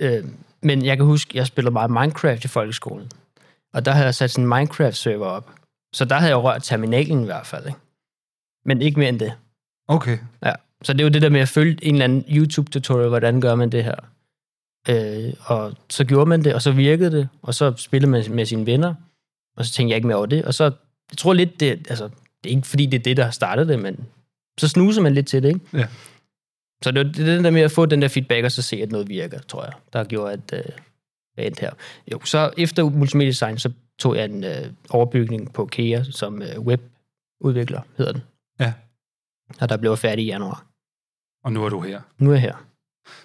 Øh, 0.00 0.24
men 0.62 0.84
jeg 0.84 0.96
kan 0.96 1.06
huske, 1.06 1.38
jeg 1.38 1.46
spillede 1.46 1.72
meget 1.72 1.90
Minecraft 1.90 2.44
i 2.44 2.48
folkeskolen. 2.48 3.10
Og 3.74 3.84
der 3.84 3.92
havde 3.92 4.04
jeg 4.04 4.14
sat 4.14 4.30
sådan 4.30 4.44
en 4.44 4.48
Minecraft-server 4.48 5.26
op. 5.26 5.50
Så 5.94 6.04
der 6.04 6.14
havde 6.14 6.30
jeg 6.30 6.42
rørt 6.42 6.62
terminalen 6.62 7.22
i 7.22 7.24
hvert 7.24 7.46
fald. 7.46 7.66
Ikke? 7.66 7.78
Men 8.64 8.82
ikke 8.82 8.98
mere 8.98 9.08
end 9.08 9.20
det. 9.20 9.32
Okay. 9.88 10.18
Ja. 10.44 10.52
Så 10.84 10.92
det 10.92 11.00
er 11.00 11.04
jo 11.04 11.10
det 11.10 11.22
der 11.22 11.28
med 11.28 11.40
at 11.40 11.48
følge 11.48 11.78
en 11.82 11.94
eller 11.94 12.04
anden 12.04 12.24
YouTube-tutorial, 12.28 13.08
hvordan 13.08 13.40
gør 13.40 13.54
man 13.54 13.72
det 13.72 13.84
her. 13.84 13.94
Øh, 14.88 15.34
og 15.46 15.74
så 15.90 16.04
gjorde 16.04 16.28
man 16.28 16.44
det, 16.44 16.54
og 16.54 16.62
så 16.62 16.72
virkede 16.72 17.10
det, 17.10 17.28
og 17.42 17.54
så 17.54 17.76
spillede 17.76 18.10
man 18.10 18.24
med 18.30 18.46
sine 18.46 18.66
venner, 18.66 18.94
og 19.56 19.64
så 19.64 19.72
tænkte 19.72 19.90
jeg 19.90 19.96
ikke 19.96 20.06
mere 20.06 20.16
over 20.16 20.26
det. 20.26 20.44
Og 20.44 20.54
så, 20.54 20.64
jeg 21.10 21.18
tror 21.18 21.32
lidt, 21.32 21.60
det, 21.60 21.68
altså, 21.68 22.04
det 22.44 22.50
er 22.50 22.56
ikke 22.56 22.68
fordi, 22.68 22.86
det 22.86 22.98
er 22.98 23.02
det, 23.02 23.16
der 23.16 23.24
har 23.24 23.30
startet 23.30 23.68
det, 23.68 23.78
men 23.78 24.06
så 24.58 24.68
snuser 24.68 25.02
man 25.02 25.14
lidt 25.14 25.26
til 25.26 25.42
det, 25.42 25.48
ikke? 25.48 25.60
Ja. 25.72 25.86
Så 26.82 26.90
det 26.90 27.00
er 27.00 27.04
det 27.04 27.26
den 27.26 27.44
der 27.44 27.50
med 27.50 27.62
at 27.62 27.70
få 27.70 27.86
den 27.86 28.02
der 28.02 28.08
feedback, 28.08 28.44
og 28.44 28.52
så 28.52 28.62
se, 28.62 28.76
at 28.76 28.92
noget 28.92 29.08
virker, 29.08 29.38
tror 29.38 29.64
jeg, 29.64 29.72
der 29.92 30.04
gjorde, 30.04 30.32
at 30.32 30.52
øh, 30.52 30.72
jeg 31.36 31.46
endte 31.46 31.60
her. 31.60 31.70
Jo, 32.12 32.24
så 32.24 32.52
efter 32.58 32.90
multimedia 32.90 33.30
design, 33.30 33.58
så 33.58 33.72
tog 33.98 34.16
jeg 34.16 34.24
en 34.24 34.44
øh, 34.44 34.66
overbygning 34.90 35.52
på 35.52 35.66
KEA, 35.66 36.02
som 36.02 36.42
øh, 36.42 36.60
webudvikler, 36.60 37.80
hedder 37.96 38.12
den. 38.12 38.22
Ja. 38.60 38.72
Og 39.60 39.68
der 39.68 39.76
blev 39.76 39.90
jeg 39.90 39.98
færdig 39.98 40.24
i 40.24 40.28
januar. 40.28 40.71
Og 41.44 41.52
nu 41.52 41.64
er 41.64 41.68
du 41.68 41.80
her. 41.80 42.00
Nu 42.18 42.30
er 42.30 42.34
jeg 42.34 42.42
her. 42.42 42.56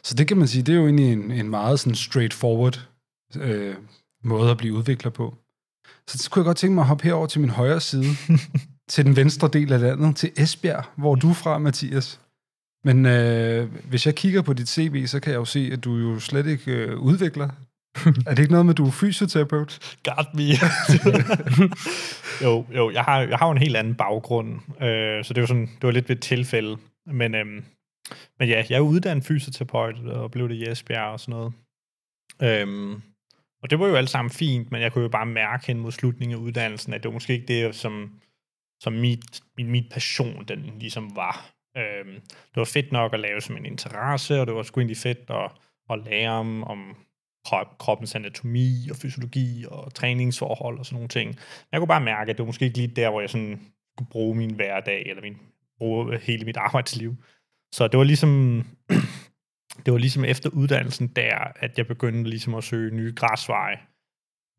Så 0.04 0.16
det 0.16 0.28
kan 0.28 0.38
man 0.38 0.48
sige, 0.48 0.64
det 0.64 0.74
er 0.74 0.78
jo 0.78 0.86
egentlig 0.86 1.14
en, 1.14 1.32
en 1.32 1.50
meget 1.50 1.80
sådan 1.80 1.96
straightforward 1.96 2.88
øh, 3.36 3.76
måde 4.24 4.52
at 4.52 4.58
blive 4.58 4.74
udvikler 4.74 5.12
på. 5.12 5.36
Så 6.08 6.18
skulle 6.18 6.42
jeg 6.42 6.46
godt 6.46 6.58
tænke 6.58 6.76
mig 6.76 6.82
at 6.82 6.88
hoppe 6.88 7.04
herover 7.04 7.28
til 7.28 7.42
min 7.42 7.50
højre 7.50 7.82
side, 7.82 8.06
til 8.90 9.06
den 9.06 9.16
venstre 9.16 9.48
del 9.48 9.74
af 9.74 9.82
landet, 9.82 10.16
til 10.16 10.32
Esbjerg, 10.38 10.84
hvor 10.96 11.16
du 11.16 11.30
er 11.30 11.34
fra, 11.34 11.58
Mathias. 11.58 12.20
Men 12.84 13.06
øh, 13.06 13.74
hvis 13.90 14.06
jeg 14.06 14.16
kigger 14.16 14.42
på 14.42 14.54
dit 14.54 14.70
CV, 14.70 15.08
så 15.08 15.20
kan 15.20 15.32
jeg 15.32 15.38
jo 15.38 15.46
se, 15.46 15.70
at 15.74 15.84
du 15.84 15.98
jo 15.98 16.20
slet 16.20 16.48
ikke 16.48 16.72
øh, 16.72 17.00
udvikler. 17.00 17.50
er 18.28 18.30
det 18.30 18.40
ikke 18.40 18.52
noget 18.52 18.66
med, 18.66 18.74
at 18.74 18.78
du 18.78 18.88
er 18.88 18.92
fysioterapeut? 18.92 19.98
Got 20.04 20.28
me. 20.34 20.44
jo, 22.44 22.66
jo 22.76 22.92
jeg, 22.92 23.04
har, 23.04 23.20
jeg 23.20 23.38
har 23.38 23.48
jo 23.48 23.52
en 23.52 23.58
helt 23.58 23.76
anden 23.76 23.96
baggrund, 23.96 24.54
øh, 24.82 25.26
så 25.26 25.34
det 25.34 25.42
var, 25.42 25.48
sådan, 25.48 25.66
det 25.66 25.84
var 25.84 25.92
lidt 25.92 26.10
ved 26.10 26.16
et 26.16 26.22
tilfælde. 26.22 26.78
Men, 27.06 27.36
øhm, 27.36 27.64
men 28.40 28.50
ja, 28.50 28.64
jeg 28.70 28.78
er 28.78 28.82
uddannet 28.82 29.26
fysioterapeut 29.26 30.00
og 30.00 30.32
blev 30.32 30.50
det 30.50 30.56
i 30.56 30.70
Esbjerg 30.70 31.12
og 31.12 31.20
sådan 31.20 31.32
noget. 31.32 31.54
Øhm, 32.42 33.02
og 33.62 33.70
det 33.70 33.80
var 33.80 33.88
jo 33.88 33.96
alt 33.96 34.10
sammen 34.10 34.32
fint, 34.32 34.72
men 34.72 34.82
jeg 34.82 34.94
kunne 34.94 35.04
jo 35.04 35.10
bare 35.10 35.26
mærke 35.26 35.68
hen 35.68 35.80
mod 35.80 35.92
slutningen 35.92 36.38
af 36.38 36.42
uddannelsen, 36.42 36.94
at 36.94 37.04
det 37.04 37.10
var 37.10 37.14
måske 37.14 37.34
ikke 37.34 37.48
det, 37.48 37.76
som, 37.76 38.20
som 38.80 38.94
mit, 38.94 39.42
min, 39.58 39.72
mit 39.72 39.86
passion 39.92 40.46
den 40.48 40.80
ligesom 40.80 41.16
var. 41.16 41.52
Øhm, 41.78 42.14
det 42.30 42.56
var 42.56 42.66
fedt 42.66 42.92
nok 42.92 43.14
at 43.14 43.20
lave 43.20 43.42
som 43.42 43.58
en 43.58 43.66
interesse, 43.66 44.42
og 44.42 44.48
det 44.48 44.56
var 44.56 44.64
sgu 44.64 44.80
egentlig 44.80 44.98
fedt 44.98 45.30
at, 45.30 45.52
at 45.90 46.06
lære 46.06 46.32
om, 46.32 46.64
om 46.64 46.96
krop, 47.46 47.78
kroppens 47.78 48.16
anatomi 48.16 48.88
og 48.92 48.96
fysiologi 48.96 49.66
og 49.72 49.94
træningsforhold 49.94 50.80
og 50.80 50.86
sådan 50.86 50.96
nogle 50.96 51.08
ting. 51.08 51.28
Men 51.30 51.68
Jeg 51.72 51.80
kunne 51.80 51.88
bare 51.88 52.02
mærke, 52.02 52.30
at 52.32 52.38
det 52.38 52.44
var 52.44 52.46
måske 52.46 52.66
ikke 52.66 52.78
lige 52.78 52.96
der, 52.96 53.10
hvor 53.10 53.22
jeg 53.22 53.30
sådan 53.30 53.62
kunne 53.98 54.08
bruge 54.12 54.36
min 54.36 54.54
hverdag, 54.54 55.10
eller 55.10 55.22
min, 55.22 55.38
bruge 55.78 56.20
hele 56.20 56.46
mit 56.46 56.58
arbejdsliv. 56.58 57.16
Så 57.72 57.88
det 57.88 57.98
var 57.98 58.04
ligesom, 58.04 58.64
det 59.86 59.94
var 59.94 59.98
ligesom 59.98 60.26
efter 60.26 60.50
uddannelsen 60.50 61.08
der, 61.08 61.38
at 61.56 61.78
jeg 61.78 61.88
begyndte 61.88 62.30
ligesom 62.30 62.56
at 62.56 62.64
søge 62.64 62.96
nye 62.96 63.14
græsveje. 63.16 63.78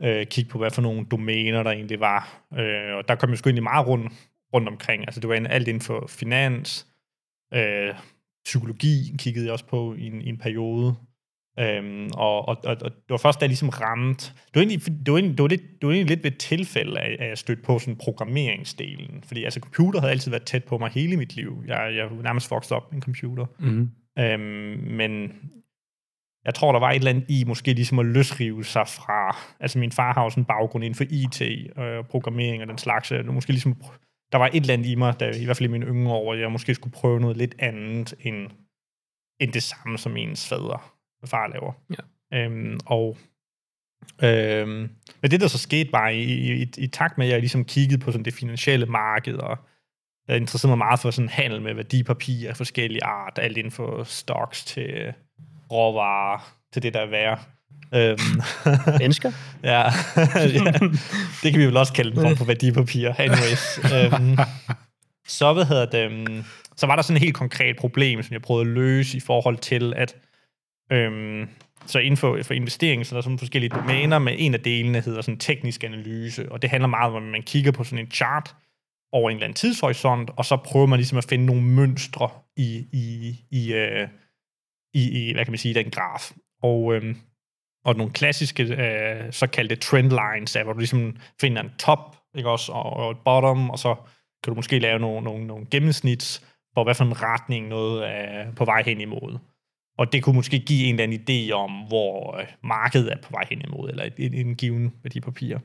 Øh, 0.02 0.26
kigge 0.26 0.50
på, 0.50 0.58
hvad 0.58 0.70
for 0.70 0.82
nogle 0.82 1.06
domæner 1.10 1.62
der 1.62 1.70
egentlig 1.70 2.00
var. 2.00 2.46
Øh, 2.58 2.96
og 2.96 3.08
der 3.08 3.14
kom 3.14 3.30
jeg 3.30 3.38
sgu 3.38 3.48
egentlig 3.48 3.62
meget 3.62 3.86
rundt 3.86 4.12
rundt 4.54 4.68
omkring. 4.68 5.02
Altså 5.02 5.20
det 5.20 5.28
var 5.28 5.34
alt 5.34 5.68
inden 5.68 5.80
for 5.80 6.06
finans, 6.08 6.86
øh, 7.54 7.94
psykologi 8.44 9.14
kiggede 9.18 9.44
jeg 9.44 9.52
også 9.52 9.66
på 9.66 9.94
i 9.94 10.06
en, 10.06 10.22
i 10.22 10.28
en 10.28 10.38
periode. 10.38 10.94
Øhm, 11.58 12.10
og, 12.14 12.48
og, 12.48 12.56
og, 12.64 12.76
og 12.80 12.90
det 12.90 13.10
var 13.10 13.16
først, 13.16 13.40
da 13.40 13.44
jeg 13.44 13.48
ligesom 13.48 13.68
ramte... 13.68 14.26
Det 14.26 14.54
var 14.54 14.60
egentlig, 14.60 14.86
det 15.06 15.12
var 15.12 15.18
egentlig, 15.18 15.38
det 15.38 15.42
var 15.42 15.48
lidt, 15.48 15.62
det 15.62 15.86
var 15.86 15.92
egentlig 15.92 16.16
lidt 16.16 16.24
ved 16.24 16.32
et 16.32 16.38
tilfælde, 16.38 17.00
at 17.00 17.28
jeg 17.28 17.38
stødte 17.38 17.62
på 17.62 17.78
sådan 17.78 17.96
programmeringsdelen. 17.96 19.22
Fordi 19.26 19.44
altså, 19.44 19.60
computer 19.60 20.00
havde 20.00 20.10
altid 20.10 20.30
været 20.30 20.42
tæt 20.42 20.64
på 20.64 20.78
mig 20.78 20.90
hele 20.90 21.16
mit 21.16 21.36
liv. 21.36 21.64
Jeg, 21.66 21.76
jeg 21.76 22.04
er 22.04 22.22
nærmest 22.22 22.50
vokset 22.50 22.72
op 22.72 22.92
med 22.92 22.96
en 22.96 23.02
computer. 23.02 23.46
Mm. 23.58 23.90
Øhm, 24.18 24.80
men 24.90 25.32
jeg 26.44 26.54
tror, 26.54 26.72
der 26.72 26.80
var 26.80 26.90
et 26.90 26.96
eller 26.96 27.10
andet 27.10 27.24
i 27.28 27.44
måske 27.44 27.72
ligesom 27.72 27.98
at 27.98 28.06
løsrive 28.06 28.64
sig 28.64 28.88
fra... 28.88 29.36
Altså 29.60 29.78
min 29.78 29.92
far 29.92 30.14
har 30.14 30.28
sådan 30.28 30.40
en 30.40 30.44
baggrund 30.44 30.84
inden 30.84 30.96
for 30.96 31.04
IT 31.10 31.42
og 31.76 32.06
programmering 32.06 32.62
og 32.62 32.68
den 32.68 32.78
slags. 32.78 33.08
Så 33.08 33.22
måske 33.26 33.52
ligesom, 33.52 33.76
der 34.32 34.38
var 34.38 34.46
et 34.46 34.56
eller 34.56 34.74
andet 34.74 34.86
i 34.86 34.94
mig, 34.94 35.20
der, 35.20 35.34
i 35.34 35.44
hvert 35.44 35.56
fald 35.56 35.68
i 35.68 35.72
mine 35.72 35.86
yngre 35.86 36.14
år, 36.14 36.34
jeg 36.34 36.52
måske 36.52 36.74
skulle 36.74 36.92
prøve 36.92 37.20
noget 37.20 37.36
lidt 37.36 37.54
andet 37.58 38.14
end, 38.20 38.50
end 39.40 39.52
det 39.52 39.62
samme, 39.62 39.98
som 39.98 40.16
ens 40.16 40.48
fader 40.48 40.97
og 41.22 41.28
far 41.28 41.46
laver. 41.46 41.72
Ja. 41.90 42.38
Øhm, 42.38 42.80
og 42.86 43.16
øhm, 44.22 44.90
men 45.22 45.30
det, 45.30 45.40
der 45.40 45.48
så 45.48 45.58
skete 45.58 45.90
bare 45.90 46.16
i, 46.16 46.22
i, 46.22 46.62
i, 46.62 46.70
i 46.78 46.86
takt 46.86 47.18
med, 47.18 47.26
at 47.26 47.32
jeg 47.32 47.40
ligesom 47.40 47.64
kiggede 47.64 47.98
på 47.98 48.12
sådan 48.12 48.24
det 48.24 48.34
finansielle 48.34 48.86
marked, 48.86 49.34
og 49.34 49.58
jeg 50.28 50.36
interesserede 50.36 50.70
mig 50.70 50.78
meget 50.78 51.00
for 51.00 51.10
sådan 51.10 51.28
handel 51.28 51.62
med 51.62 51.74
værdipapirer 51.74 52.50
af 52.50 52.56
forskellige 52.56 53.04
art, 53.04 53.38
alt 53.42 53.56
inden 53.56 53.72
for 53.72 54.04
stocks 54.04 54.64
til 54.64 55.12
råvarer, 55.72 56.54
til 56.72 56.82
det, 56.82 56.94
der 56.94 57.00
er 57.00 57.10
værd. 57.10 57.48
Øhm, 57.94 58.18
Mennesker? 59.02 59.32
ja, 59.62 59.82
ja, 60.56 60.72
det 61.42 61.52
kan 61.52 61.60
vi 61.60 61.66
vel 61.66 61.76
også 61.76 61.92
kalde 61.92 62.10
en 62.10 62.20
form 62.20 62.36
for 62.36 62.44
værdipapirer. 62.44 63.14
Anyways. 63.18 63.78
øhm, 63.94 64.38
så, 65.26 65.52
hvad 65.52 65.64
hedder 65.64 65.86
det, 65.86 66.04
øhm, 66.04 66.44
så 66.76 66.86
var 66.86 66.96
der 66.96 67.02
sådan 67.02 67.16
et 67.16 67.22
helt 67.22 67.34
konkret 67.34 67.76
problem, 67.76 68.22
som 68.22 68.32
jeg 68.32 68.42
prøvede 68.42 68.68
at 68.68 68.74
løse 68.74 69.16
i 69.16 69.20
forhold 69.20 69.56
til, 69.56 69.92
at 69.96 70.16
øhm, 70.92 71.48
så 71.86 71.98
inden 71.98 72.16
for, 72.16 72.42
for 72.42 72.54
investering, 72.54 73.06
så 73.06 73.14
er 73.14 73.16
der 73.16 73.22
sådan 73.22 73.38
forskellige 73.38 73.70
domæner, 73.70 74.18
men 74.18 74.34
en 74.34 74.54
af 74.54 74.60
delene 74.60 75.00
hedder 75.00 75.20
sådan 75.20 75.38
teknisk 75.38 75.84
analyse, 75.84 76.52
og 76.52 76.62
det 76.62 76.70
handler 76.70 76.88
meget 76.88 77.14
om, 77.14 77.24
at 77.24 77.32
man 77.32 77.42
kigger 77.42 77.72
på 77.72 77.84
sådan 77.84 78.04
en 78.04 78.10
chart 78.10 78.54
over 79.12 79.30
en 79.30 79.36
eller 79.36 79.44
anden 79.44 79.56
tidshorisont, 79.56 80.30
og 80.36 80.44
så 80.44 80.56
prøver 80.56 80.86
man 80.86 80.98
ligesom 80.98 81.18
at 81.18 81.26
finde 81.28 81.46
nogle 81.46 81.62
mønstre 81.62 82.30
i, 82.56 82.86
i, 82.92 83.36
i, 83.50 83.72
øh, 83.72 84.08
i, 84.94 85.28
i 85.28 85.32
hvad 85.32 85.44
kan 85.44 85.52
man 85.52 85.58
sige, 85.58 85.74
den 85.74 85.90
graf. 85.90 86.32
Og, 86.62 86.94
øhm, 86.94 87.16
og 87.84 87.96
nogle 87.96 88.12
klassiske 88.12 88.62
øh, 88.62 89.32
såkaldte 89.32 89.76
trendlines 89.76 90.52
der, 90.52 90.64
hvor 90.64 90.72
du 90.72 90.78
ligesom 90.78 91.16
finder 91.40 91.62
en 91.62 91.70
top, 91.78 92.16
ikke 92.34 92.50
også, 92.50 92.72
og, 92.72 92.92
og 92.92 93.10
et 93.10 93.18
bottom, 93.24 93.70
og 93.70 93.78
så 93.78 93.94
kan 94.44 94.50
du 94.50 94.54
måske 94.54 94.78
lave 94.78 94.98
nogle, 94.98 95.24
nogle, 95.24 95.46
nogle 95.46 95.66
gennemsnits 95.70 96.46
for, 96.74 96.84
hvad 96.84 96.94
for 96.94 97.04
en 97.04 97.22
retning 97.22 97.68
noget 97.68 98.08
er 98.08 98.52
på 98.52 98.64
vej 98.64 98.82
hen 98.82 99.00
imod. 99.00 99.38
Og 99.98 100.12
det 100.12 100.22
kunne 100.22 100.36
måske 100.36 100.58
give 100.58 100.86
en 100.86 101.00
eller 101.00 101.04
anden 101.04 101.20
idé 101.20 101.52
om, 101.52 101.70
hvor 101.70 102.38
øh, 102.40 102.46
markedet 102.64 103.12
er 103.12 103.16
på 103.22 103.28
vej 103.30 103.44
hen 103.50 103.62
imod, 103.68 103.90
eller 103.90 104.08
en, 104.18 104.34
en 104.34 104.54
given 104.54 104.92
værdipapir. 105.02 105.58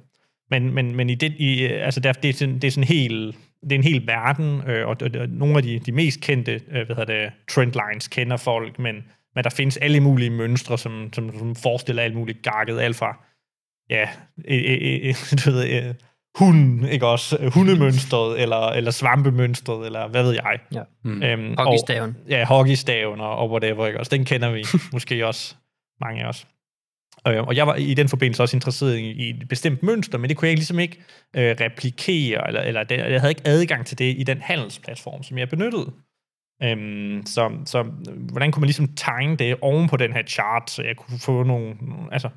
Men, 0.49 0.73
men, 0.73 0.95
men 0.95 1.09
i 1.09 1.15
det, 1.15 1.33
i, 1.37 1.63
øh, 1.63 1.85
altså 1.85 1.99
der, 1.99 2.11
det, 2.11 2.29
er 2.29 2.33
sådan, 2.33 2.55
det 2.55 2.63
er 2.63 2.71
sådan 2.71 2.87
helt, 2.87 3.35
det 3.63 3.71
er 3.71 3.75
en 3.75 3.83
hel 3.83 4.07
verden, 4.07 4.61
øh, 4.67 4.87
og, 4.87 4.97
og, 5.01 5.09
og 5.21 5.29
nogle 5.29 5.57
af 5.57 5.63
de, 5.63 5.79
de 5.79 5.91
mest 5.91 6.21
kendte 6.21 6.51
øh, 6.51 6.85
hvad 6.85 6.95
hedder 6.95 7.05
det, 7.05 7.31
trendlines 7.49 8.07
kender 8.07 8.37
folk, 8.37 8.79
men, 8.79 8.95
men 9.35 9.43
der 9.43 9.49
findes 9.49 9.77
alle 9.77 9.99
mulige 9.99 10.29
mønstre, 10.29 10.77
som, 10.77 11.09
som, 11.13 11.37
som 11.39 11.55
forestiller 11.55 12.03
alt 12.03 12.15
muligt 12.15 12.41
gakket, 12.41 12.79
alt 12.79 12.95
fra 12.95 13.25
ja, 13.89 14.07
øh, 14.47 14.63
øh, 14.67 14.99
øh, 15.03 15.15
du 15.45 15.51
ved, 15.51 15.87
øh, 15.87 15.93
hunden, 16.35 16.85
ikke 16.85 17.07
også? 17.07 17.49
Hundemønstret, 17.53 18.41
eller, 18.41 18.69
eller 18.69 18.91
svampemønstret, 18.91 19.85
eller 19.85 20.07
hvad 20.07 20.23
ved 20.23 20.33
jeg. 20.33 20.59
Ja. 20.73 20.81
Mm. 21.03 21.23
Øhm, 21.23 21.55
Hockeystaven. 21.57 22.17
Og, 22.23 22.29
ja, 22.29 22.45
hockeystaven 22.45 23.21
og, 23.21 23.35
og 23.35 23.51
whatever, 23.51 23.87
ikke 23.87 23.99
også? 23.99 24.09
Den 24.09 24.25
kender 24.25 24.51
vi 24.51 24.65
måske 24.93 25.27
også, 25.27 25.55
mange 26.01 26.23
af 26.23 26.27
os. 26.27 26.47
Øh, 27.27 27.43
og 27.43 27.55
jeg 27.55 27.67
var 27.67 27.75
i 27.75 27.93
den 27.93 28.09
forbindelse 28.09 28.43
også 28.43 28.57
interesseret 28.57 28.97
i, 28.97 29.11
i 29.11 29.29
et 29.29 29.47
bestemt 29.49 29.83
mønster, 29.83 30.17
men 30.17 30.29
det 30.29 30.37
kunne 30.37 30.47
jeg 30.47 30.55
ligesom 30.55 30.79
ikke 30.79 30.97
øh, 31.35 31.55
replikere, 31.61 32.47
eller, 32.47 32.61
eller 32.61 32.83
det, 32.83 32.97
jeg 32.97 33.21
havde 33.21 33.31
ikke 33.31 33.47
adgang 33.47 33.85
til 33.85 33.99
det 33.99 34.15
i 34.17 34.23
den 34.23 34.41
handelsplatform, 34.41 35.23
som 35.23 35.37
jeg 35.37 35.49
benyttede. 35.49 35.91
Øhm, 36.63 37.25
så, 37.25 37.51
så 37.65 37.83
hvordan 38.31 38.51
kunne 38.51 38.61
man 38.61 38.67
ligesom 38.67 38.95
tegne 38.95 39.37
det 39.37 39.57
oven 39.61 39.89
på 39.89 39.97
den 39.97 40.13
her 40.13 40.23
chart, 40.23 40.69
så 40.69 40.83
jeg 40.83 40.95
kunne 40.95 41.19
få 41.19 41.43
nogle, 41.43 41.75
altså, 42.11 42.29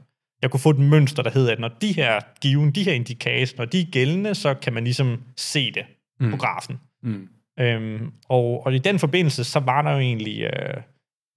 jeg 0.42 0.50
kunne 0.50 0.60
få 0.60 0.70
et 0.70 0.78
mønster, 0.78 1.22
der 1.22 1.30
hedder, 1.30 1.52
at 1.52 1.58
når 1.58 1.68
de 1.68 1.92
her 1.92 2.20
given, 2.40 2.70
de 2.70 2.82
her 2.82 2.92
indikatorer, 2.92 3.58
når 3.58 3.64
de 3.64 3.80
er 3.80 3.90
gældende, 3.92 4.34
så 4.34 4.54
kan 4.54 4.72
man 4.72 4.84
ligesom 4.84 5.22
se 5.36 5.72
det 5.72 5.84
mm. 6.20 6.30
på 6.30 6.36
grafen. 6.36 6.80
Mm. 7.02 7.28
Øhm, 7.60 8.12
og, 8.28 8.66
og 8.66 8.74
i 8.74 8.78
den 8.78 8.98
forbindelse, 8.98 9.44
så 9.44 9.60
var 9.60 9.82
der 9.82 9.90
jo 9.90 9.98
egentlig, 9.98 10.42
øh, 10.42 10.82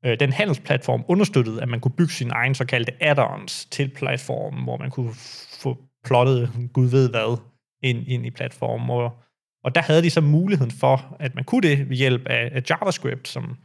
øh, 0.05 0.19
den 0.19 0.33
handelsplatform 0.33 1.05
understøttede, 1.07 1.61
at 1.61 1.69
man 1.69 1.79
kunne 1.79 1.95
bygge 1.97 2.13
sine 2.13 2.31
egne 2.31 2.55
såkaldte 2.55 3.03
add-ons 3.03 3.65
til 3.71 3.89
platformen, 3.89 4.63
hvor 4.63 4.77
man 4.77 4.91
kunne 4.91 5.13
få 5.61 5.77
plottet, 6.05 6.49
gud 6.73 6.87
ved 6.87 7.09
hvad, 7.09 7.37
ind, 7.83 8.07
ind 8.07 8.25
i 8.25 8.29
platformen. 8.29 8.89
Og, 8.89 9.17
og 9.63 9.75
der 9.75 9.81
havde 9.81 10.03
de 10.03 10.09
så 10.09 10.21
muligheden 10.21 10.71
for, 10.71 11.15
at 11.19 11.35
man 11.35 11.43
kunne 11.43 11.69
det 11.69 11.89
ved 11.89 11.97
hjælp 11.97 12.27
af, 12.27 12.49
af 12.51 12.61
JavaScript, 12.69 13.27
som 13.27 13.57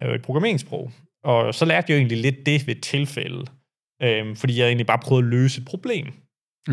er 0.00 0.08
jo 0.08 0.14
et 0.14 0.22
programmeringssprog. 0.22 0.92
Og 1.24 1.54
så 1.54 1.64
lærte 1.64 1.84
jeg 1.88 1.94
jo 1.94 1.98
egentlig 1.98 2.18
lidt 2.18 2.46
det 2.46 2.66
ved 2.66 2.74
tilfælde, 2.74 3.44
øhm, 4.02 4.36
fordi 4.36 4.58
jeg 4.58 4.66
egentlig 4.66 4.86
bare 4.86 4.98
prøvede 4.98 5.26
at 5.26 5.30
løse 5.30 5.60
et 5.60 5.64
problem. 5.64 6.06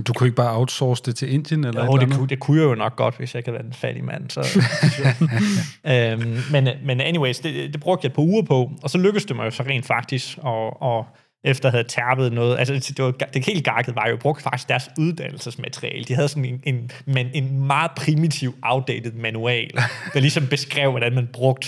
Du 0.08 0.14
kunne 0.14 0.28
ikke 0.28 0.36
bare 0.36 0.58
outsource 0.58 1.04
det 1.06 1.16
til 1.16 1.34
Indien? 1.34 1.64
Eller 1.64 1.86
jo, 1.86 1.98
det 1.98 2.12
kunne, 2.14 2.28
det 2.28 2.40
kunne 2.40 2.62
jeg 2.62 2.70
jo 2.70 2.76
nok 2.76 2.96
godt, 2.96 3.18
hvis 3.18 3.36
jeg 3.36 3.44
kan 3.44 3.54
være 3.54 3.66
en 3.66 3.74
fattig 3.74 4.04
mand. 4.04 4.30
Så, 4.30 4.42
øhm, 5.94 6.38
men, 6.52 6.68
men 6.86 7.02
anyways, 7.02 7.40
det, 7.40 7.74
det 7.74 7.82
brugte 7.82 8.06
jeg 8.06 8.10
et 8.10 8.16
par 8.16 8.22
uger 8.22 8.44
på, 8.44 8.72
og 8.84 8.90
så 8.90 8.98
lykkedes 8.98 9.26
det 9.26 9.36
mig 9.36 9.46
jo 9.46 9.52
så 9.52 9.64
rent 9.64 9.86
faktisk, 9.86 10.38
og, 10.42 10.82
og 10.82 11.06
efter 11.44 11.70
at 11.70 11.74
have 11.74 11.84
tærpet 11.84 12.34
noget, 12.34 12.58
altså 12.60 12.94
det, 12.98 13.06
var, 13.06 13.12
det 13.12 13.46
helt 13.46 13.66
gakket 13.66 13.96
var 13.96 14.06
jo, 14.06 14.12
jeg 14.12 14.20
brugte 14.20 14.44
faktisk 14.44 14.70
deres 14.70 14.90
uddannelsesmateriale. 15.00 16.04
De 16.04 16.16
havde 16.16 16.28
sådan 16.28 16.46
en, 16.46 16.62
en, 16.64 16.92
en, 17.18 17.30
en 17.34 17.68
meget 17.68 17.92
primitiv, 17.98 18.56
outdated 18.62 19.12
manual, 19.12 19.70
der 20.14 20.20
ligesom 20.20 20.48
beskrev, 20.48 20.92
hvordan 20.92 21.16
man 21.16 21.28
brugte 21.34 21.68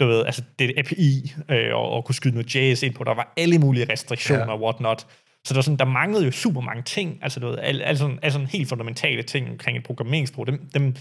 du 0.00 0.06
ved, 0.06 0.24
altså 0.26 0.42
det 0.58 0.72
API, 0.76 1.32
øh, 1.50 1.74
og, 1.74 1.90
og 1.90 2.04
kunne 2.04 2.14
skyde 2.14 2.34
noget 2.34 2.54
JS 2.54 2.82
ind 2.82 2.94
på. 2.94 3.04
Der 3.04 3.14
var 3.14 3.32
alle 3.36 3.58
mulige 3.58 3.92
restriktioner 3.92 4.52
og 4.52 4.60
ja. 4.60 4.64
whatnot. 4.64 5.06
Så 5.44 5.54
der, 5.54 5.58
var 5.58 5.62
sådan, 5.62 5.78
der 5.78 5.84
manglede 5.84 6.24
jo 6.24 6.30
super 6.30 6.60
mange 6.60 6.82
ting, 6.82 7.18
altså 7.22 7.40
du 7.40 7.46
ved, 7.46 7.58
alle, 7.58 7.84
alle, 7.84 7.98
sådan, 7.98 8.18
sådan 8.30 8.46
helt 8.46 8.68
fundamentale 8.68 9.22
ting 9.22 9.50
omkring 9.50 9.78
et 9.78 9.84
programmeringssprog. 9.84 10.46
Dem, 10.46 10.70
dem, 10.74 10.94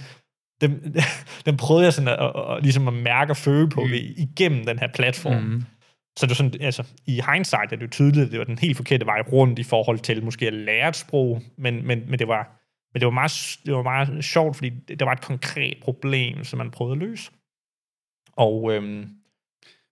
dem, 0.62 0.94
dem 1.46 1.58
prøvede 1.58 1.86
jeg 1.86 1.94
sådan 1.94 2.08
at, 2.08 2.20
at, 2.20 2.32
at, 2.36 2.64
ligesom 2.64 2.88
at 2.88 2.94
mærke 2.94 3.32
og 3.32 3.38
føle 3.38 3.70
på 3.70 3.84
mm. 3.84 3.94
igennem 4.18 4.66
den 4.66 4.80
her 4.80 4.88
platform. 4.96 5.44
Mm. 5.44 5.64
Så 6.18 6.26
det 6.26 6.32
er 6.32 6.36
sådan, 6.36 6.62
altså, 6.62 6.84
i 7.06 7.22
hindsight 7.34 7.72
er 7.72 7.76
det 7.76 7.82
jo 7.82 7.90
tydeligt, 7.92 8.26
at 8.26 8.32
det 8.32 8.40
var 8.40 8.46
den 8.46 8.58
helt 8.58 8.78
forkerte 8.78 9.06
vej 9.06 9.22
rundt 9.22 9.60
i 9.60 9.64
forhold 9.64 10.00
til 10.00 10.24
måske 10.24 10.48
at 10.48 10.54
lære 10.54 10.90
et 10.90 10.96
sprog, 10.96 11.42
men, 11.58 11.88
men, 11.88 12.04
men, 12.10 12.20
det, 12.20 12.28
var, 12.28 12.62
men 12.94 13.00
det, 13.00 13.06
var 13.06 13.12
meget, 13.12 13.58
det 13.66 13.74
var 13.74 13.84
meget 13.84 14.26
sjovt, 14.26 14.56
fordi 14.56 14.70
der 14.70 15.06
var 15.06 15.12
et 15.12 15.22
konkret 15.22 15.78
problem, 15.82 16.44
som 16.44 16.58
man 16.58 16.72
prøvede 16.72 16.94
at 16.94 17.00
løse. 17.00 17.32
Og 18.38 18.74
øhm, 18.74 19.10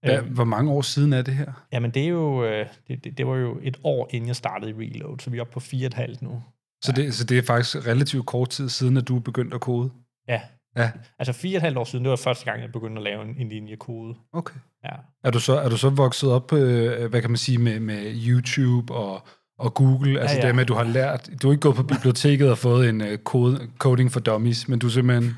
Hvad, 0.01 0.17
øhm, 0.17 0.33
hvor 0.33 0.43
mange 0.43 0.71
år 0.71 0.81
siden 0.81 1.13
er 1.13 1.21
det 1.21 1.33
her? 1.33 1.65
Jamen, 1.71 1.91
det 1.91 2.03
er 2.03 2.07
jo, 2.07 2.45
øh, 2.45 2.65
det, 2.87 3.03
det, 3.03 3.17
det 3.17 3.27
var 3.27 3.35
jo 3.35 3.59
et 3.61 3.77
år, 3.83 4.09
inden 4.11 4.27
jeg 4.27 4.35
startede 4.35 4.71
i 4.71 4.73
Reload, 4.73 5.19
så 5.19 5.29
vi 5.29 5.37
er 5.37 5.41
oppe 5.41 5.53
på 5.53 5.59
fire 5.59 5.87
et 5.87 5.93
halvt 5.93 6.21
nu. 6.21 6.43
Så, 6.83 6.93
ja. 6.97 7.01
det, 7.01 7.13
så 7.13 7.23
det 7.23 7.37
er 7.37 7.41
faktisk 7.41 7.87
relativt 7.87 8.25
kort 8.25 8.49
tid 8.49 8.69
siden, 8.69 8.97
at 8.97 9.07
du 9.07 9.15
er 9.15 9.19
begyndt 9.19 9.53
at 9.53 9.61
kode? 9.61 9.91
Ja. 10.27 10.41
ja. 10.77 10.91
Altså 11.19 11.33
fire 11.33 11.55
et 11.55 11.61
halvt 11.61 11.77
år 11.77 11.83
siden, 11.83 12.05
det 12.05 12.09
var 12.09 12.15
første 12.15 12.45
gang, 12.45 12.61
jeg 12.61 12.71
begyndte 12.71 12.99
at 12.99 13.03
lave 13.03 13.21
en, 13.21 13.35
en 13.37 13.49
linje 13.49 13.75
kode. 13.75 14.15
Okay. 14.33 14.55
Ja. 14.83 14.95
Er 15.23 15.31
du 15.31 15.39
så, 15.39 15.53
er 15.53 15.69
du 15.69 15.77
så 15.77 15.89
vokset 15.89 16.31
op, 16.31 16.53
øh, 16.53 17.09
hvad 17.09 17.21
kan 17.21 17.29
man 17.29 17.37
sige, 17.37 17.57
med, 17.57 17.79
med 17.79 18.13
YouTube 18.27 18.93
og, 18.93 19.27
og 19.59 19.73
Google? 19.73 20.21
Altså 20.21 20.35
ja, 20.35 20.41
ja. 20.41 20.47
det 20.47 20.55
med, 20.55 20.61
at 20.61 20.67
du 20.67 20.73
har 20.73 20.83
lært, 20.83 21.29
du 21.41 21.47
har 21.47 21.51
ikke 21.51 21.61
gået 21.61 21.75
på 21.75 21.83
biblioteket 21.83 22.51
og 22.51 22.57
fået 22.57 22.89
en 22.89 23.01
uh, 23.01 23.07
code, 23.23 23.69
coding 23.77 24.11
for 24.11 24.19
dummies, 24.19 24.67
men 24.67 24.79
du 24.79 24.89
simpelthen, 24.89 25.35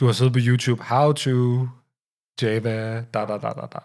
du 0.00 0.06
har 0.06 0.12
siddet 0.12 0.32
på 0.32 0.38
YouTube, 0.42 0.82
how 0.82 1.12
to 1.12 1.68
Java, 2.42 3.02
da 3.14 3.20
da 3.20 3.38
da 3.38 3.48
da 3.48 3.66
da. 3.72 3.78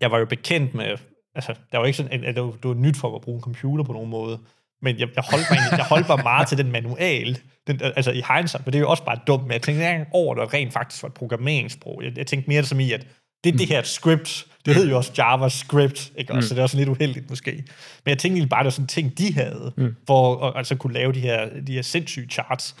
Jeg 0.00 0.10
var 0.10 0.18
jo 0.18 0.24
bekendt 0.24 0.74
med, 0.74 0.96
altså, 1.34 1.54
der 1.72 1.78
var 1.78 1.86
ikke 1.86 1.96
sådan, 1.96 2.24
at 2.24 2.34
det 2.34 2.42
var, 2.42 2.50
det 2.50 2.64
var 2.64 2.74
nyt 2.74 2.96
for 2.96 3.16
at 3.16 3.22
bruge 3.22 3.36
en 3.36 3.42
computer 3.42 3.84
på 3.84 3.92
nogen 3.92 4.10
måde, 4.10 4.38
men 4.82 4.98
jeg, 4.98 5.08
jeg, 5.16 5.24
holdt 5.30 5.50
mig, 5.50 5.58
jeg 5.78 5.84
holdt 5.84 6.08
mig 6.08 6.18
meget 6.22 6.48
til 6.48 6.58
den 6.58 6.72
manual, 6.72 7.38
den, 7.66 7.80
altså 7.82 8.10
i 8.10 8.22
hindsight, 8.34 8.66
men 8.66 8.72
det 8.72 8.78
er 8.78 8.80
jo 8.80 8.90
også 8.90 9.04
bare 9.04 9.18
dumt, 9.26 9.42
men 9.42 9.52
jeg 9.52 9.62
tænkte 9.62 9.92
ikke 9.92 10.06
over, 10.12 10.34
det 10.34 10.54
rent 10.54 10.72
faktisk 10.72 11.02
var 11.02 11.08
et 11.08 11.14
programmeringssprog. 11.14 12.02
Jeg, 12.04 12.18
jeg 12.18 12.26
tænkte 12.26 12.50
mere 12.50 12.64
som 12.64 12.80
i, 12.80 12.92
at 12.92 13.06
det 13.44 13.50
er 13.50 13.54
mm. 13.54 13.58
det 13.58 13.68
her 13.68 13.82
script, 13.82 14.46
det 14.66 14.74
hedder 14.74 14.90
jo 14.90 14.96
også 14.96 15.12
JavaScript, 15.18 16.12
ikke? 16.16 16.32
Mm. 16.32 16.42
så 16.42 16.54
det 16.54 16.58
er 16.58 16.62
også 16.62 16.76
lidt 16.76 16.88
uheldigt 16.88 17.30
måske. 17.30 17.52
Men 18.04 18.10
jeg 18.10 18.18
tænkte 18.18 18.46
bare, 18.46 18.60
det 18.60 18.64
var 18.64 18.70
sådan 18.70 18.84
en 18.84 18.88
ting, 18.88 19.18
de 19.18 19.34
havde, 19.34 19.72
mm. 19.76 19.96
for 20.06 20.46
at 20.46 20.56
altså, 20.56 20.76
kunne 20.76 20.92
lave 20.92 21.12
de 21.12 21.20
her, 21.20 21.60
de 21.60 21.72
her 21.72 21.82
sindssyge 21.82 22.28
charts, 22.30 22.76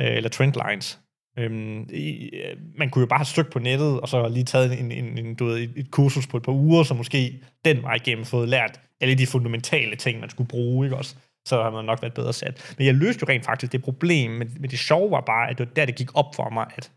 øh, 0.00 0.16
eller 0.16 0.28
trendlines. 0.28 0.99
Øhm, 1.38 1.88
i, 1.92 2.30
man 2.78 2.90
kunne 2.90 3.00
jo 3.00 3.06
bare 3.06 3.18
have 3.18 3.26
søgt 3.26 3.52
på 3.52 3.58
nettet, 3.58 4.00
og 4.00 4.08
så 4.08 4.28
lige 4.28 4.44
taget 4.44 4.80
en, 4.80 4.92
en, 4.92 5.18
en, 5.18 5.34
du 5.34 5.44
ved, 5.44 5.68
et, 5.76 5.90
kursus 5.90 6.26
på 6.26 6.36
et 6.36 6.42
par 6.42 6.52
uger, 6.52 6.82
så 6.82 6.94
måske 6.94 7.42
den 7.64 7.82
vej 7.82 7.94
igennem 7.94 8.24
fået 8.24 8.48
lært 8.48 8.80
alle 9.00 9.14
de 9.14 9.26
fundamentale 9.26 9.96
ting, 9.96 10.20
man 10.20 10.30
skulle 10.30 10.48
bruge, 10.48 10.86
ikke 10.86 10.96
også? 10.96 11.16
så 11.44 11.62
har 11.62 11.70
man 11.70 11.84
nok 11.84 12.02
været 12.02 12.14
bedre 12.14 12.32
sat. 12.32 12.74
Men 12.78 12.86
jeg 12.86 12.94
løste 12.94 13.22
jo 13.22 13.32
rent 13.32 13.44
faktisk 13.44 13.72
det 13.72 13.82
problem, 13.82 14.30
men, 14.30 14.56
men 14.60 14.70
det 14.70 14.78
sjove 14.78 15.10
var 15.10 15.20
bare, 15.20 15.50
at 15.50 15.58
det 15.58 15.68
var 15.68 15.74
der, 15.74 15.86
det 15.86 15.96
gik 15.96 16.08
op 16.14 16.34
for 16.34 16.50
mig, 16.50 16.66
at, 16.76 16.92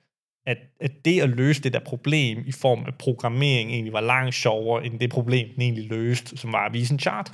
at, 0.46 0.58
at 0.80 0.92
det 1.06 1.22
at 1.22 1.30
løse 1.30 1.64
det 1.64 1.74
der 1.74 1.80
problem 1.80 2.44
i 2.46 2.52
form 2.52 2.84
af 2.88 2.96
programmering 2.96 3.72
egentlig 3.72 3.94
var 3.94 4.02
langt 4.02 4.36
sjovere, 4.36 4.86
end 4.86 5.00
det 5.00 5.10
problem, 5.10 5.50
den 5.54 5.62
egentlig 5.62 5.88
løste, 5.90 6.38
som 6.38 6.54
var 6.54 6.66
at 6.66 6.74
vise 6.74 6.94
en 6.94 7.00
chart. 7.00 7.32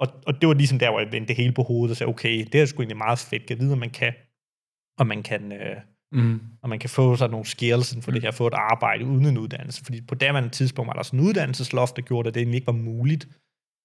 Og, 0.00 0.08
og 0.26 0.40
det 0.40 0.48
var 0.48 0.54
ligesom 0.54 0.78
der, 0.78 0.90
hvor 0.90 1.00
jeg 1.00 1.12
vendte 1.12 1.28
det 1.28 1.36
hele 1.36 1.52
på 1.52 1.62
hovedet 1.62 1.90
og 1.90 1.96
sagde, 1.96 2.08
okay, 2.08 2.46
det 2.52 2.60
er 2.60 2.66
sgu 2.66 2.82
egentlig 2.82 2.96
meget 2.96 3.18
fedt. 3.18 3.50
Jeg 3.50 3.58
ved, 3.58 3.72
at 3.72 3.78
man 3.78 3.90
kan, 3.90 4.12
og 4.98 5.06
man 5.06 5.22
kan, 5.22 5.52
øh, 5.52 5.76
Mm. 6.12 6.40
og 6.62 6.68
man 6.68 6.78
kan 6.78 6.90
få 6.90 7.16
sådan 7.16 7.30
nogle 7.30 7.46
skills 7.46 7.98
for 8.00 8.10
det 8.10 8.22
her, 8.22 8.30
få 8.30 8.46
et 8.46 8.54
arbejde 8.54 9.04
uden 9.04 9.26
en 9.26 9.38
uddannelse. 9.38 9.84
Fordi 9.84 10.00
på 10.00 10.14
daværende 10.14 10.48
tidspunkt 10.48 10.86
var 10.86 10.92
der 10.92 11.02
sådan 11.02 11.20
en 11.20 11.26
uddannelsesloft, 11.26 11.96
der 11.96 12.02
gjorde, 12.02 12.28
at 12.28 12.34
det 12.34 12.40
egentlig 12.40 12.56
ikke 12.56 12.66
var 12.66 12.72
muligt 12.72 13.28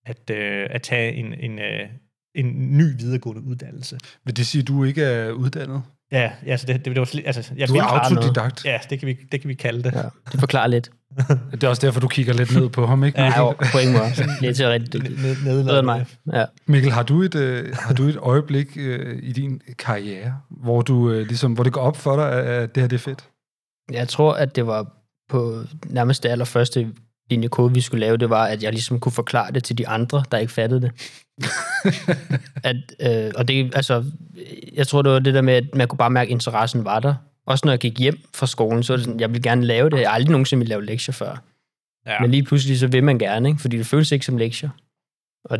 at, 0.06 0.30
øh, 0.30 0.68
at 0.70 0.82
tage 0.82 1.14
en, 1.14 1.34
en, 1.34 1.60
øh, 1.60 1.90
en 2.36 2.78
ny 2.78 2.84
videregående 2.98 3.42
uddannelse. 3.42 3.98
Vil 4.26 4.38
det 4.38 4.48
sige, 4.48 4.62
at 4.62 4.68
du 4.68 4.84
ikke 4.84 5.04
er 5.04 5.32
uddannet? 5.32 5.84
Ja, 6.12 6.32
ja 6.46 6.58
så 6.58 6.66
det, 6.68 6.76
det, 6.76 6.96
det 6.96 7.00
var 7.00 7.22
altså, 7.26 7.54
jeg 7.58 7.68
Du 7.68 7.76
er 7.76 7.84
autodidakt. 7.84 8.66
Ja, 8.66 8.80
det 8.90 9.00
kan, 9.00 9.08
vi, 9.08 9.18
det 9.32 9.42
kan 9.42 9.48
vi 9.48 9.54
kalde 9.54 9.84
det. 9.84 9.94
Ja, 9.94 10.04
det 10.32 10.40
forklarer 10.40 10.68
lidt. 10.68 10.90
Det 11.52 11.64
er 11.64 11.68
også 11.68 11.86
derfor, 11.86 12.00
du 12.00 12.08
kigger 12.08 12.34
lidt 12.34 12.56
ned 12.56 12.70
på 12.70 12.86
ham, 12.86 13.04
ikke? 13.04 13.22
Ja, 13.22 13.40
jo, 13.40 13.52
på 13.52 13.78
ingen 13.78 13.98
måde. 13.98 14.10
Det 14.42 14.60
er 14.60 14.70
rigtig 14.70 14.94
dygtigt. 14.94 15.44
Ned, 15.46 15.82
mig. 15.82 16.06
Ja. 16.34 16.46
Mikkel, 16.66 16.92
har 16.92 17.04
du 17.04 17.22
et, 17.22 17.36
øh, 17.36 17.76
har 17.76 17.94
du 17.94 18.04
et 18.04 18.18
øjeblik 18.18 18.68
øh, 18.78 19.20
i 19.24 19.32
din 19.32 19.62
karriere, 19.78 20.38
hvor, 20.50 20.82
du, 20.82 21.12
øh, 21.12 21.28
ligesom, 21.28 21.54
hvor 21.54 21.64
det 21.64 21.74
går 21.74 21.82
op 21.82 21.98
for 21.98 22.16
dig, 22.16 22.32
at, 22.32 22.46
at 22.46 22.76
det 22.76 22.84
her 22.84 22.88
det 22.88 22.96
er 22.96 23.00
fedt? 23.00 23.30
Jeg 23.92 24.08
tror, 24.08 24.34
at 24.34 24.56
det 24.56 24.68
var 24.68 24.94
på 25.30 25.64
nærmest 25.86 26.24
det 26.24 26.30
allerførste 26.30 26.88
linje 27.30 27.48
kode, 27.48 27.74
vi 27.74 27.82
skulle 27.82 28.00
lave, 28.00 28.18
det 28.18 28.30
var, 28.30 28.46
at 28.46 28.64
jeg 28.64 28.72
ligesom 28.72 29.00
kunne 29.00 29.12
forklare 29.12 29.52
det 29.52 29.64
til 29.64 29.78
de 29.78 29.88
andre, 29.88 30.24
der 30.32 30.38
ikke 30.38 30.54
fattede 30.54 30.82
det. 30.82 30.92
at, 32.70 32.76
øh, 33.00 33.32
og 33.36 33.48
det, 33.48 33.76
altså, 33.76 34.06
jeg 34.74 34.88
tror, 34.88 35.02
det 35.02 35.12
var 35.12 35.20
det 35.20 35.34
der 35.34 35.42
med, 35.42 35.54
at 35.54 35.76
man 35.76 35.88
kunne 35.88 35.98
bare 35.98 36.10
mærke, 36.10 36.28
at 36.28 36.32
interessen 36.32 36.86
var 36.86 37.00
der. 37.00 37.16
Også 37.46 37.66
når 37.66 37.72
jeg 37.72 37.80
gik 37.80 38.00
hjem 38.00 38.20
fra 38.36 38.48
skolen, 38.48 38.84
så 38.84 38.94
var 38.94 38.98
det 38.98 39.06
sådan, 39.06 39.20
jeg 39.20 39.30
ville 39.30 39.44
gerne 39.44 39.66
lave 39.66 39.90
det. 39.90 40.00
Jeg 40.00 40.10
har 40.10 40.16
aldrig 40.16 40.32
nogensinde 40.32 40.60
ville 40.60 40.70
lave 40.70 40.86
lektier 40.86 41.14
før. 41.14 41.44
Ja. 42.06 42.20
Men 42.22 42.32
lige 42.32 42.44
pludselig, 42.44 42.80
så 42.80 42.88
vil 42.88 43.04
man 43.04 43.20
gerne, 43.20 43.50
ikke? 43.50 43.62
fordi 43.62 43.78
det 43.78 43.86
føles 43.86 44.12
ikke 44.12 44.26
som 44.26 44.38
lektier. 44.38 44.70
Og, 45.46 45.60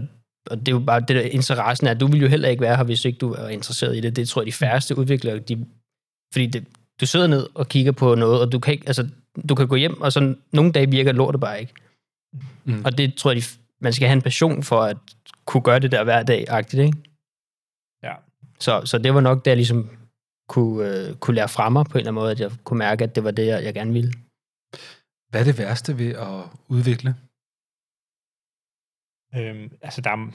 og 0.52 0.60
det 0.60 0.68
er 0.68 0.72
jo 0.72 0.80
bare 0.80 1.00
det 1.00 1.10
der 1.10 1.22
interessen 1.22 1.88
er, 1.88 1.94
du 1.94 2.08
vil 2.08 2.22
jo 2.22 2.28
heller 2.28 2.50
ikke 2.50 2.62
være 2.62 2.78
her, 2.78 2.84
hvis 2.84 3.06
ikke 3.06 3.18
du 3.18 3.32
er 3.32 3.48
interesseret 3.48 3.98
i 3.98 4.00
det. 4.00 4.16
Det 4.16 4.30
tror 4.30 4.42
jeg, 4.42 4.46
de 4.46 4.52
færreste 4.52 4.98
udviklere, 4.98 5.40
de, 5.40 5.66
fordi 6.34 6.46
det, 6.46 6.66
du 7.02 7.06
sidder 7.06 7.28
ned 7.28 7.48
og 7.54 7.68
kigger 7.68 7.92
på 7.92 8.16
noget, 8.16 8.42
og 8.42 8.52
du 8.52 8.60
kan, 8.60 8.74
ikke, 8.74 8.88
altså, 8.88 9.08
du 9.50 9.56
kan 9.56 9.68
gå 9.68 9.76
hjem, 9.76 10.02
og 10.02 10.12
så 10.12 10.36
nogle 10.52 10.72
dage 10.72 10.90
virker 10.90 11.12
lortet 11.12 11.42
bare 11.42 11.60
ikke. 11.60 11.74
Mm. 12.66 12.86
Og 12.86 12.98
det 12.98 13.16
tror 13.16 13.32
jeg, 13.32 13.42
de, 13.42 13.48
man 13.82 13.94
skal 13.94 14.08
have 14.08 14.16
en 14.16 14.22
passion 14.22 14.64
for 14.64 14.82
at 14.82 14.98
kunne 15.46 15.64
gøre 15.64 15.80
det 15.80 15.92
der 15.92 16.04
hver 16.04 16.24
dag, 16.24 16.46
agtigt, 16.48 16.84
ikke? 16.84 16.98
Ja. 18.04 18.14
Så, 18.60 18.82
så 18.86 18.98
det 18.98 19.14
var 19.14 19.22
nok, 19.22 19.46
der 19.46 19.52
jeg 19.52 19.58
ligesom 19.58 19.90
kunne, 20.50 20.90
øh, 20.90 21.16
kunne 21.16 21.36
lære 21.36 21.50
fra 21.50 21.70
mig 21.70 21.86
på 21.86 21.92
en 21.92 21.98
eller 21.98 22.12
anden 22.12 22.22
måde, 22.22 22.32
at 22.32 22.40
jeg 22.40 22.52
kunne 22.64 22.78
mærke, 22.78 23.04
at 23.04 23.16
det 23.16 23.24
var 23.24 23.32
det, 23.32 23.48
jeg, 23.48 23.64
jeg 23.64 23.74
gerne 23.74 23.94
ville. 23.94 24.14
Hvad 25.30 25.42
er 25.42 25.46
det 25.46 25.58
værste 25.58 25.98
ved 25.98 26.12
at 26.16 26.44
udvikle? 26.68 27.16
Øhm, 29.36 29.72
altså, 29.82 30.02
der 30.02 30.10
er, 30.10 30.32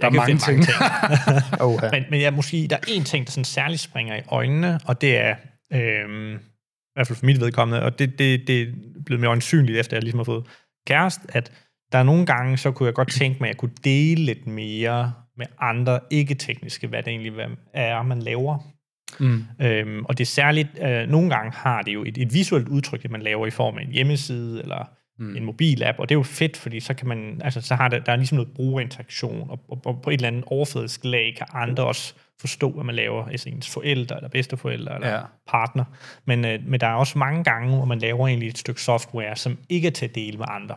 Der 0.00 0.06
er 0.06 0.10
mange 0.10 0.38
finde 0.38 0.42
ting. 0.42 0.60
Oh, 1.60 1.78
ja. 1.82 1.90
men, 1.90 2.04
men 2.10 2.20
jeg 2.20 2.32
måske, 2.32 2.66
der 2.70 2.76
er 2.76 2.84
en 2.88 3.04
ting, 3.04 3.26
der 3.26 3.30
sådan 3.30 3.44
særligt 3.44 3.80
springer 3.80 4.16
i 4.16 4.22
øjnene, 4.28 4.80
og 4.86 5.00
det 5.00 5.16
er, 5.16 5.36
øhm, 5.72 6.38
i 6.90 6.92
hvert 6.94 7.06
fald 7.06 7.16
for 7.16 7.26
mit 7.26 7.40
vedkommende, 7.40 7.82
og 7.82 7.98
det, 7.98 8.18
det, 8.18 8.46
det 8.46 8.62
er 8.62 8.66
blevet 9.06 9.20
mere 9.20 9.28
øjensynligt, 9.28 9.78
efter 9.78 9.96
jeg 9.96 10.02
ligesom 10.02 10.18
har 10.18 10.24
fået 10.24 10.44
kæreste, 10.86 11.22
at 11.28 11.52
der 11.92 11.98
er 11.98 12.02
nogle 12.02 12.26
gange, 12.26 12.56
så 12.56 12.70
kunne 12.70 12.86
jeg 12.86 12.94
godt 12.94 13.12
tænke 13.12 13.40
mig, 13.40 13.46
at 13.46 13.54
jeg 13.54 13.58
kunne 13.58 13.74
dele 13.84 14.24
lidt 14.24 14.46
mere 14.46 15.12
med 15.36 15.46
andre 15.58 16.00
ikke-tekniske, 16.10 16.86
hvad 16.86 17.02
det 17.02 17.08
egentlig 17.08 17.32
er, 17.74 18.02
man 18.02 18.22
laver. 18.22 18.58
Mm. 19.20 19.44
Øhm, 19.62 20.04
og 20.04 20.18
det 20.18 20.24
er 20.24 20.26
særligt, 20.26 20.68
øh, 20.82 21.08
nogle 21.08 21.30
gange 21.30 21.52
har 21.54 21.82
det 21.82 21.94
jo 21.94 22.04
et, 22.04 22.18
et 22.18 22.34
visuelt 22.34 22.68
udtryk, 22.68 23.02
det 23.02 23.10
man 23.10 23.22
laver 23.22 23.46
i 23.46 23.50
form 23.50 23.78
af 23.78 23.82
en 23.82 23.92
hjemmeside, 23.92 24.62
eller 24.62 24.84
Mm. 25.20 25.36
en 25.36 25.44
mobilapp, 25.44 25.98
og 25.98 26.08
det 26.08 26.14
er 26.14 26.18
jo 26.18 26.22
fedt, 26.22 26.56
fordi 26.56 26.80
så 26.80 26.94
kan 26.94 27.08
man, 27.08 27.40
altså 27.44 27.60
så 27.60 27.74
har 27.74 27.88
der, 27.88 27.98
der 27.98 28.12
er 28.12 28.16
ligesom 28.16 28.36
noget 28.36 28.52
brugerinteraktion, 28.54 29.50
og, 29.50 29.60
og, 29.68 29.82
og 29.84 30.00
på 30.02 30.10
et 30.10 30.14
eller 30.14 30.28
andet 30.28 30.44
overfladisk 30.46 31.04
lag 31.04 31.34
kan 31.36 31.46
andre 31.52 31.84
også 31.84 32.14
forstå, 32.40 32.70
hvad 32.70 32.84
man 32.84 32.94
laver, 32.94 33.24
altså 33.24 33.48
ens 33.48 33.68
forældre, 33.70 34.16
eller 34.16 34.28
bedsteforældre, 34.28 34.94
eller 34.94 35.08
Ja. 35.14 35.20
partner. 35.46 35.84
Men, 36.24 36.44
øh, 36.44 36.66
men 36.66 36.80
der 36.80 36.86
er 36.86 36.94
også 36.94 37.18
mange 37.18 37.44
gange, 37.44 37.76
hvor 37.76 37.84
man 37.84 37.98
laver 37.98 38.28
egentlig 38.28 38.48
et 38.48 38.58
stykke 38.58 38.82
software, 38.82 39.36
som 39.36 39.58
ikke 39.68 39.86
er 39.88 39.92
til 39.92 40.04
at 40.06 40.14
dele 40.14 40.38
med 40.38 40.46
andre. 40.48 40.76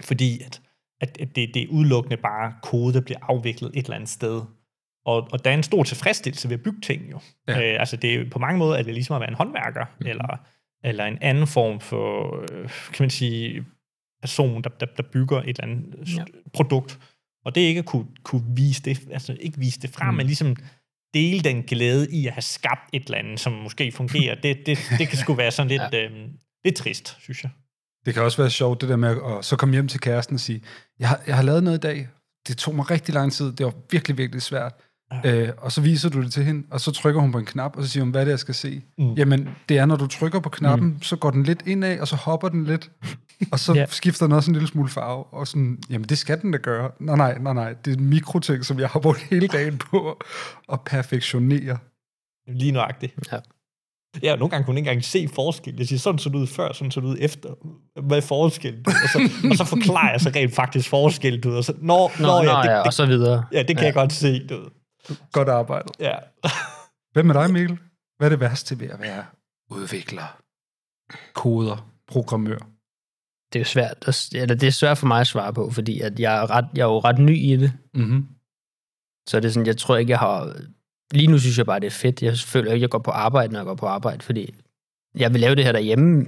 Fordi 0.00 0.40
at, 0.46 0.60
at, 1.00 1.18
at 1.20 1.36
det, 1.36 1.54
det 1.54 1.62
er 1.62 1.66
udelukkende 1.70 2.16
bare 2.16 2.54
kode, 2.62 2.94
der 2.94 3.00
bliver 3.00 3.18
afviklet 3.22 3.70
et 3.74 3.84
eller 3.84 3.94
andet 3.96 4.08
sted. 4.08 4.42
Og, 5.06 5.28
og 5.32 5.44
der 5.44 5.50
er 5.50 5.54
en 5.54 5.62
stor 5.62 5.82
tilfredsstillelse 5.82 6.48
ved 6.48 6.56
at 6.56 6.62
bygge 6.62 6.80
ting 6.80 7.10
jo. 7.10 7.20
Ja. 7.48 7.72
Øh, 7.72 7.80
altså 7.80 7.96
det 7.96 8.14
er 8.14 8.30
på 8.30 8.38
mange 8.38 8.58
måder, 8.58 8.76
at 8.76 8.84
det 8.84 8.90
er 8.90 8.94
ligesom 8.94 9.14
at 9.16 9.20
være 9.20 9.30
en 9.30 9.36
håndværker, 9.36 9.84
mm. 10.00 10.06
eller, 10.06 10.36
eller 10.84 11.04
en 11.04 11.18
anden 11.20 11.46
form 11.46 11.80
for, 11.80 12.36
øh, 12.52 12.68
kan 12.92 13.02
man 13.02 13.10
sige, 13.10 13.64
person, 14.20 14.62
der, 14.62 14.70
der, 14.70 14.86
der 14.86 15.02
bygger 15.02 15.38
et 15.38 15.48
eller 15.48 15.62
andet 15.62 16.16
Ja. 16.16 16.24
produkt. 16.54 16.98
Og 17.44 17.54
det 17.54 17.60
ikke 17.60 17.78
at 17.78 17.84
kunne, 17.84 18.06
kunne 18.22 18.42
vise 18.56 18.82
det, 18.82 19.08
altså 19.12 19.36
ikke 19.40 19.58
vise 19.58 19.80
det 19.80 19.90
frem, 19.90 20.08
mm. 20.08 20.16
men 20.16 20.26
ligesom 20.26 20.56
dele 21.16 21.40
den 21.40 21.62
glæde 21.62 22.10
i 22.12 22.26
at 22.26 22.32
have 22.32 22.42
skabt 22.42 22.90
et 22.92 23.04
eller 23.04 23.18
andet, 23.18 23.40
som 23.40 23.52
måske 23.52 23.92
fungerer, 23.92 24.34
det, 24.34 24.56
det, 24.66 24.78
det 24.98 25.08
kan 25.08 25.18
sgu 25.22 25.34
være 25.34 25.50
sådan 25.50 25.68
lidt, 25.68 25.82
ja. 25.92 26.04
øhm, 26.04 26.30
lidt 26.64 26.76
trist, 26.76 27.16
synes 27.20 27.42
jeg. 27.42 27.50
Det 28.06 28.14
kan 28.14 28.22
også 28.22 28.42
være 28.42 28.50
sjovt, 28.50 28.80
det 28.80 28.88
der 28.88 28.96
med 28.96 29.08
at 29.38 29.44
så 29.44 29.56
komme 29.56 29.74
hjem 29.74 29.88
til 29.88 30.00
kæresten 30.00 30.34
og 30.34 30.40
sige, 30.40 30.62
jeg 30.98 31.08
har, 31.08 31.20
jeg 31.26 31.36
har 31.36 31.42
lavet 31.42 31.64
noget 31.64 31.78
i 31.78 31.80
dag, 31.80 32.08
det 32.48 32.56
tog 32.56 32.74
mig 32.74 32.90
rigtig 32.90 33.14
lang 33.14 33.32
tid, 33.32 33.52
det 33.52 33.66
var 33.66 33.74
virkelig, 33.90 34.18
virkelig 34.18 34.42
svært. 34.42 34.72
Ja. 35.24 35.32
Øh, 35.32 35.52
og 35.58 35.72
så 35.72 35.80
viser 35.80 36.10
du 36.10 36.22
det 36.22 36.32
til 36.32 36.44
hende, 36.44 36.66
og 36.70 36.80
så 36.80 36.92
trykker 36.92 37.20
hun 37.20 37.32
på 37.32 37.38
en 37.38 37.44
knap, 37.44 37.76
og 37.76 37.82
så 37.82 37.88
siger 37.88 38.04
hun, 38.04 38.10
hvad 38.10 38.20
er 38.20 38.24
det, 38.24 38.30
jeg 38.30 38.38
skal 38.38 38.54
se? 38.54 38.82
Mm. 38.98 39.14
Jamen, 39.14 39.48
det 39.68 39.78
er, 39.78 39.86
når 39.86 39.96
du 39.96 40.06
trykker 40.06 40.40
på 40.40 40.48
knappen, 40.48 40.88
mm. 40.88 41.02
så 41.02 41.16
går 41.16 41.30
den 41.30 41.42
lidt 41.42 41.62
indad, 41.66 42.00
og 42.00 42.08
så 42.08 42.16
hopper 42.16 42.48
den 42.48 42.64
lidt, 42.64 42.90
og 43.52 43.58
så 43.58 43.74
ja. 43.74 43.86
skifter 43.86 44.26
den 44.26 44.32
også 44.32 44.50
en 44.50 44.54
lille 44.54 44.68
smule 44.68 44.88
farve, 44.88 45.24
og 45.24 45.46
sådan, 45.48 45.78
jamen 45.90 46.08
det 46.08 46.18
skal 46.18 46.42
den 46.42 46.52
da 46.52 46.58
gøre. 46.58 46.90
Nej, 47.00 47.16
nej, 47.16 47.38
nej, 47.38 47.52
nej, 47.52 47.72
det 47.84 47.92
er 47.92 47.96
en 47.96 48.04
mikroting, 48.04 48.64
som 48.64 48.80
jeg 48.80 48.88
har 48.88 49.00
brugt 49.00 49.20
hele 49.20 49.48
dagen 49.48 49.78
på 49.78 50.20
at 50.72 50.80
perfektionere. 50.80 51.78
Lige 52.48 52.72
nøjagtigt. 52.72 53.14
Ja. 53.32 53.38
Ja, 54.22 54.32
og 54.32 54.38
nogle 54.38 54.50
gange 54.50 54.64
kunne 54.64 54.78
ikke 54.78 54.90
engang 54.90 55.04
se 55.04 55.28
forskel. 55.34 55.74
Jeg 55.78 55.86
siger, 55.86 55.98
sådan 55.98 56.18
så 56.18 56.28
det 56.28 56.36
ud 56.36 56.46
før, 56.46 56.72
sådan 56.72 56.90
så 56.90 57.00
det 57.00 57.06
ud 57.06 57.16
efter. 57.20 57.48
Hvad 58.00 58.16
er 58.16 58.20
forskellen? 58.20 58.86
Og 58.86 59.08
så, 59.12 59.30
og 59.50 59.56
så 59.56 59.64
forklarer 59.64 60.10
jeg 60.10 60.20
så 60.20 60.32
rent 60.34 60.54
faktisk 60.54 60.88
forskel, 60.88 61.46
ud. 61.46 61.56
Og 61.56 61.64
så, 61.64 61.74
nå, 61.78 62.10
nå, 62.20 62.26
Nå, 62.26 62.42
ja, 62.42 62.62
det, 62.62 62.68
ja, 62.68 62.78
og 62.78 62.84
det, 62.84 62.94
så 62.94 63.06
videre. 63.06 63.44
ja, 63.52 63.58
det 63.58 63.66
kan 63.66 63.78
ja. 63.78 63.84
jeg 63.84 63.94
godt 63.94 64.12
se, 64.12 64.46
du 64.46 64.54
ved. 64.54 64.66
Godt 65.32 65.48
arbejdet. 65.48 65.90
Ja. 66.00 66.14
Hvad 67.12 67.22
med 67.22 67.34
dig, 67.34 67.50
Mikkel? 67.50 67.78
Hvad 68.18 68.28
er 68.28 68.28
det 68.28 68.40
værste 68.40 68.80
ved 68.80 68.90
at 68.90 69.00
være 69.00 69.24
udvikler, 69.70 70.36
koder, 71.34 71.90
programmør? 72.08 72.58
Det 73.52 73.60
er 73.60 73.64
svært, 73.64 74.04
at, 74.08 74.28
eller 74.34 74.54
det 74.54 74.66
er 74.66 74.70
svært 74.70 74.98
for 74.98 75.06
mig 75.06 75.20
at 75.20 75.26
svare 75.26 75.52
på, 75.54 75.70
fordi 75.70 76.00
at 76.00 76.20
jeg, 76.20 76.36
er 76.42 76.50
ret, 76.50 76.68
jeg 76.74 76.82
er 76.82 76.86
jo 76.86 76.98
ret 76.98 77.18
ny 77.18 77.36
i 77.38 77.56
det. 77.56 77.72
Mm-hmm. 77.94 78.28
Så 79.28 79.40
det 79.40 79.44
er 79.48 79.52
sådan, 79.52 79.66
jeg 79.66 79.76
tror 79.76 79.96
ikke, 79.96 80.10
jeg 80.10 80.18
har... 80.18 80.56
Lige 81.12 81.26
nu 81.26 81.38
synes 81.38 81.58
jeg 81.58 81.66
bare, 81.66 81.80
det 81.80 81.86
er 81.86 81.90
fedt. 81.90 82.22
Jeg 82.22 82.36
føler 82.38 82.72
ikke, 82.72 82.82
jeg 82.82 82.90
går 82.90 82.98
på 82.98 83.10
arbejde, 83.10 83.52
når 83.52 83.60
jeg 83.60 83.66
går 83.66 83.74
på 83.74 83.86
arbejde, 83.86 84.22
fordi 84.24 84.54
jeg 85.16 85.32
vil 85.32 85.40
lave 85.40 85.54
det 85.54 85.64
her 85.64 85.72
derhjemme, 85.72 86.26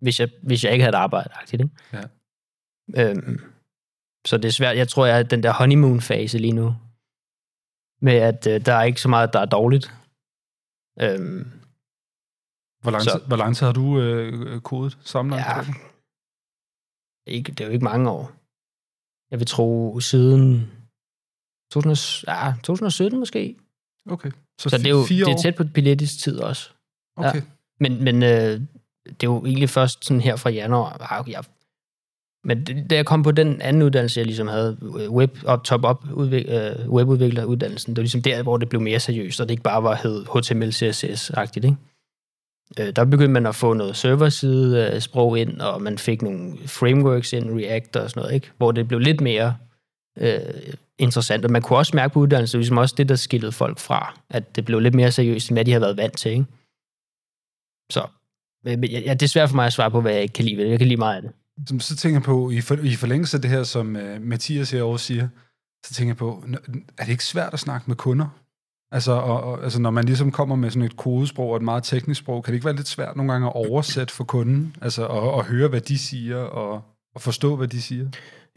hvis 0.00 0.20
jeg, 0.20 0.28
hvis 0.42 0.64
jeg 0.64 0.72
ikke 0.72 0.82
havde 0.82 0.96
et 0.96 0.98
arbejde. 0.98 1.30
Ikke? 1.52 1.68
Ja. 1.92 2.02
Øhm, 3.10 3.40
så 4.26 4.36
det 4.36 4.44
er 4.44 4.52
svært. 4.52 4.76
Jeg 4.76 4.88
tror, 4.88 5.06
jeg 5.06 5.18
er 5.18 5.22
den 5.22 5.42
der 5.42 5.52
honeymoon-fase 5.52 6.38
lige 6.38 6.52
nu. 6.52 6.74
Med 8.00 8.12
at 8.12 8.46
øh, 8.46 8.66
der 8.66 8.72
er 8.74 8.82
ikke 8.82 9.00
så 9.00 9.08
meget, 9.08 9.32
der 9.32 9.40
er 9.40 9.44
dårligt. 9.46 9.86
Øhm, 11.00 11.50
Hvor 12.82 12.90
lang, 12.90 13.02
Så- 13.02 13.22
hvor 13.26 13.36
lang 13.36 13.56
tid 13.56 13.66
har 13.66 13.72
du 13.72 14.00
øh, 14.00 14.60
kodet 14.60 14.98
sammenlagt? 15.00 15.68
ja, 15.68 15.74
ikke, 17.26 17.52
det 17.52 17.60
er 17.60 17.64
jo 17.66 17.72
ikke 17.72 17.84
mange 17.84 18.10
år. 18.10 18.32
Jeg 19.30 19.38
vil 19.38 19.46
tro 19.46 20.00
siden 20.00 20.70
2000, 21.72 22.28
ja, 22.28 22.52
2017 22.62 23.18
måske. 23.18 23.56
Okay. 24.10 24.30
Så, 24.60 24.68
Så 24.68 24.78
det 24.78 24.86
er 24.86 24.90
jo 24.90 25.02
det 25.26 25.32
er 25.32 25.36
tæt 25.42 25.54
på 25.54 25.64
Pilates 25.74 26.16
tid 26.16 26.38
også. 26.40 26.70
Okay. 27.16 27.42
Men, 27.80 28.04
men 28.04 28.22
øh, 28.22 28.30
det 28.30 29.22
er 29.22 29.24
jo 29.24 29.44
egentlig 29.46 29.70
først 29.70 30.04
sådan 30.04 30.20
her 30.20 30.36
fra 30.36 30.50
januar. 30.50 31.12
Ah, 31.12 31.20
okay, 31.20 31.32
jeg, 31.32 31.44
men 32.44 32.66
det- 32.66 32.90
da 32.90 32.94
jeg 32.94 33.06
kom 33.06 33.22
på 33.22 33.30
den 33.30 33.60
anden 33.60 33.82
uddannelse, 33.82 34.20
jeg 34.20 34.26
ligesom 34.26 34.46
havde, 34.48 34.78
web, 35.10 35.36
op, 35.46 35.64
top 35.64 35.84
up 35.84 36.04
udvik, 36.12 36.44
øh, 36.48 36.88
webudvikleruddannelsen, 36.90 37.90
det 37.92 37.96
var 38.00 38.02
ligesom 38.02 38.22
der, 38.22 38.42
hvor 38.42 38.56
det 38.56 38.68
blev 38.68 38.80
mere 38.80 39.00
seriøst, 39.00 39.40
og 39.40 39.48
det 39.48 39.52
ikke 39.52 39.62
bare 39.62 39.82
var 39.82 39.94
hed 39.94 40.24
HTML, 40.24 40.68
CSS-agtigt, 40.68 41.64
ikke? 41.64 41.76
Øh, 42.80 42.90
der 42.96 43.04
begyndte 43.04 43.32
man 43.32 43.46
at 43.46 43.54
få 43.54 43.72
noget 43.72 43.96
serverside 43.96 44.90
øh, 44.94 45.00
sprog 45.00 45.38
ind, 45.38 45.60
og 45.60 45.82
man 45.82 45.98
fik 45.98 46.22
nogle 46.22 46.58
frameworks 46.66 47.32
ind, 47.32 47.60
React 47.60 47.96
og 47.96 48.10
sådan 48.10 48.20
noget, 48.20 48.34
ikke? 48.34 48.50
Hvor 48.56 48.72
det 48.72 48.88
blev 48.88 49.00
lidt 49.00 49.20
mere 49.20 49.56
øh, 50.18 50.38
interessant. 50.98 51.44
Og 51.44 51.50
man 51.50 51.62
kunne 51.62 51.78
også 51.78 51.96
mærke 51.96 52.12
på 52.12 52.20
uddannelsen, 52.20 52.60
ligesom 52.60 52.78
også 52.78 52.94
det, 52.98 53.08
der 53.08 53.16
skillede 53.16 53.52
folk 53.52 53.78
fra, 53.78 54.20
at 54.30 54.56
det 54.56 54.64
blev 54.64 54.80
lidt 54.80 54.94
mere 54.94 55.12
seriøst, 55.12 55.48
end 55.50 55.56
hvad 55.56 55.64
de 55.64 55.70
havde 55.70 55.82
været 55.82 55.96
vant 55.96 56.18
til, 56.18 56.30
ikke? 56.32 56.44
Så 57.90 58.06
men- 58.64 58.84
ja, 58.84 59.14
det 59.14 59.22
er 59.22 59.28
svært 59.28 59.48
for 59.48 59.56
mig 59.56 59.66
at 59.66 59.72
svare 59.72 59.90
på, 59.90 60.00
hvad 60.00 60.12
jeg 60.12 60.22
ikke 60.22 60.32
kan 60.32 60.44
lide 60.44 60.56
ved 60.56 60.64
det. 60.64 60.70
Jeg 60.70 60.78
kan 60.78 60.88
lide 60.88 60.98
meget 60.98 61.16
af 61.16 61.22
det. 61.22 61.30
Så, 61.68 61.78
så 61.88 61.96
tænker 61.96 62.16
jeg 62.16 62.22
på, 62.22 62.50
i, 62.50 62.60
for, 62.60 62.74
i 62.74 62.94
forlængelse 62.94 63.36
af 63.36 63.40
det 63.42 63.50
her, 63.50 63.62
som 63.62 63.96
uh, 63.96 64.22
Mathias 64.22 64.70
herovre 64.70 64.98
siger, 64.98 65.28
så 65.86 65.94
tænker 65.94 66.10
jeg 66.10 66.16
på, 66.16 66.44
er 66.98 67.04
det 67.04 67.12
ikke 67.12 67.24
svært 67.24 67.54
at 67.54 67.60
snakke 67.60 67.84
med 67.86 67.96
kunder? 67.96 68.26
Altså, 68.94 69.12
og, 69.12 69.44
og, 69.44 69.62
altså, 69.62 69.80
når 69.80 69.90
man 69.90 70.04
ligesom 70.04 70.32
kommer 70.32 70.56
med 70.56 70.70
sådan 70.70 70.82
et 70.82 70.96
kodesprog 70.96 71.50
og 71.50 71.56
et 71.56 71.62
meget 71.62 71.84
teknisk 71.84 72.20
sprog, 72.20 72.44
kan 72.44 72.52
det 72.52 72.56
ikke 72.56 72.64
være 72.64 72.76
lidt 72.76 72.88
svært 72.88 73.16
nogle 73.16 73.32
gange 73.32 73.46
at 73.46 73.52
oversætte 73.54 74.14
for 74.14 74.24
kunden? 74.24 74.76
Altså, 74.82 75.04
og, 75.04 75.32
og 75.34 75.44
høre, 75.44 75.68
hvad 75.68 75.80
de 75.80 75.98
siger, 75.98 76.36
og, 76.36 76.82
og 77.14 77.22
forstå, 77.22 77.56
hvad 77.56 77.68
de 77.68 77.82
siger? 77.82 78.08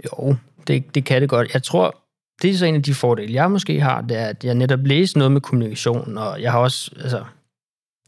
Jo, 0.05 0.35
det, 0.67 0.95
det 0.95 1.05
kan 1.05 1.21
det 1.21 1.29
godt. 1.29 1.53
Jeg 1.53 1.63
tror, 1.63 1.95
det 2.41 2.49
er 2.49 2.57
så 2.57 2.65
en 2.65 2.75
af 2.75 2.83
de 2.83 2.93
fordele, 2.93 3.33
jeg 3.33 3.51
måske 3.51 3.81
har, 3.81 4.01
det 4.01 4.17
er, 4.17 4.25
at 4.25 4.43
jeg 4.43 4.55
netop 4.55 4.79
læser 4.83 5.17
noget 5.17 5.31
med 5.31 5.41
kommunikation, 5.41 6.17
og 6.17 6.41
jeg 6.41 6.51
har 6.51 6.59
også, 6.59 6.91
altså, 7.01 7.23